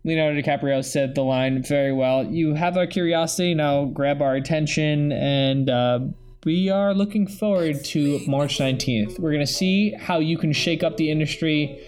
[0.05, 2.25] Leonardo DiCaprio said the line very well.
[2.25, 3.85] You have our curiosity now.
[3.85, 6.01] Grab our attention, and uh,
[6.45, 9.19] we are looking forward to March nineteenth.
[9.19, 11.79] We're gonna see how you can shake up the industry,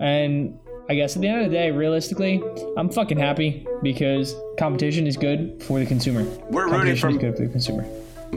[0.00, 2.42] and I guess at the end of the day, realistically,
[2.76, 6.24] I'm fucking happy because competition is good for the consumer.
[6.50, 7.86] We're rooting competition for- is good for the consumer.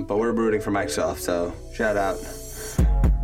[0.08, 2.18] but we're rooting for Microsoft, so shout out.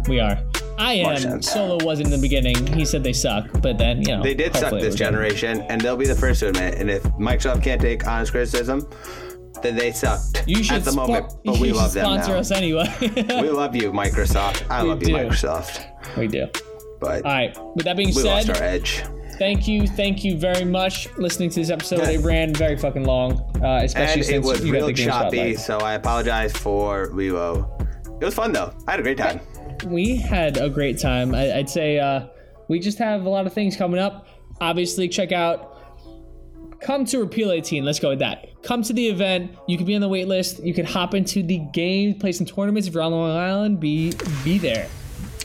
[0.08, 0.38] We are.
[0.80, 1.42] I am.
[1.44, 2.56] Solo wasn't in the beginning.
[2.74, 4.98] He said they suck, but then you know They did suck this was good.
[5.06, 6.76] generation, and they'll be the first to admit.
[6.76, 8.88] And if Microsoft can't take honest criticism,
[9.62, 11.34] then they sucked You should at the spo- moment.
[11.46, 12.40] But we love them sponsor now.
[12.40, 12.92] us anyway.
[13.00, 14.64] We love you, Microsoft.
[14.72, 15.12] I We love do.
[15.12, 15.86] you, Microsoft.
[16.18, 16.48] we do.
[17.02, 17.58] But All right.
[17.76, 19.04] With that being we lost our said, edge.
[19.40, 22.02] thank you, thank you very much listening to this episode.
[22.02, 25.80] It ran very fucking long, uh, especially And it since was you real choppy, so
[25.80, 27.76] I apologize for Lilo.
[28.22, 28.72] It was fun though.
[28.88, 29.42] I had a great time.
[29.88, 31.34] We had a great time.
[31.34, 32.28] I, I'd say uh,
[32.68, 34.28] we just have a lot of things coming up.
[34.62, 35.70] Obviously, check out.
[36.82, 37.84] Come to Repeal 18.
[37.84, 38.46] Let's go with that.
[38.62, 39.56] Come to the event.
[39.68, 40.64] You can be on the wait list.
[40.64, 42.88] You can hop into the game, play some tournaments.
[42.88, 44.14] If you're on Long Island, be
[44.44, 44.88] be there.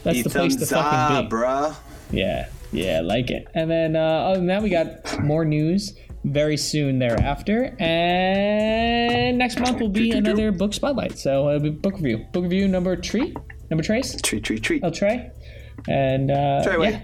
[0.07, 1.37] That's the place to fucking be.
[1.37, 1.75] bruh.
[2.11, 3.49] Yeah, yeah, like it.
[3.55, 7.75] And then uh, other than that, we got more news very soon thereafter.
[7.79, 11.19] And next month will be another book spotlight.
[11.19, 12.27] So it'll be book review.
[12.33, 13.35] Book review number three,
[13.71, 14.85] number trace, Treat, treat, treat.
[14.85, 15.31] El Trey.
[15.89, 17.03] And uh, Trey, yeah,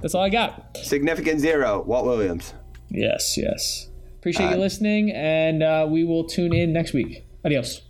[0.00, 0.76] that's all I got.
[0.82, 1.82] Significant zero.
[1.86, 2.54] Walt Williams.
[2.90, 3.88] Yes, yes.
[4.18, 7.24] Appreciate you listening, and uh, we will tune in next week.
[7.44, 7.82] Adios.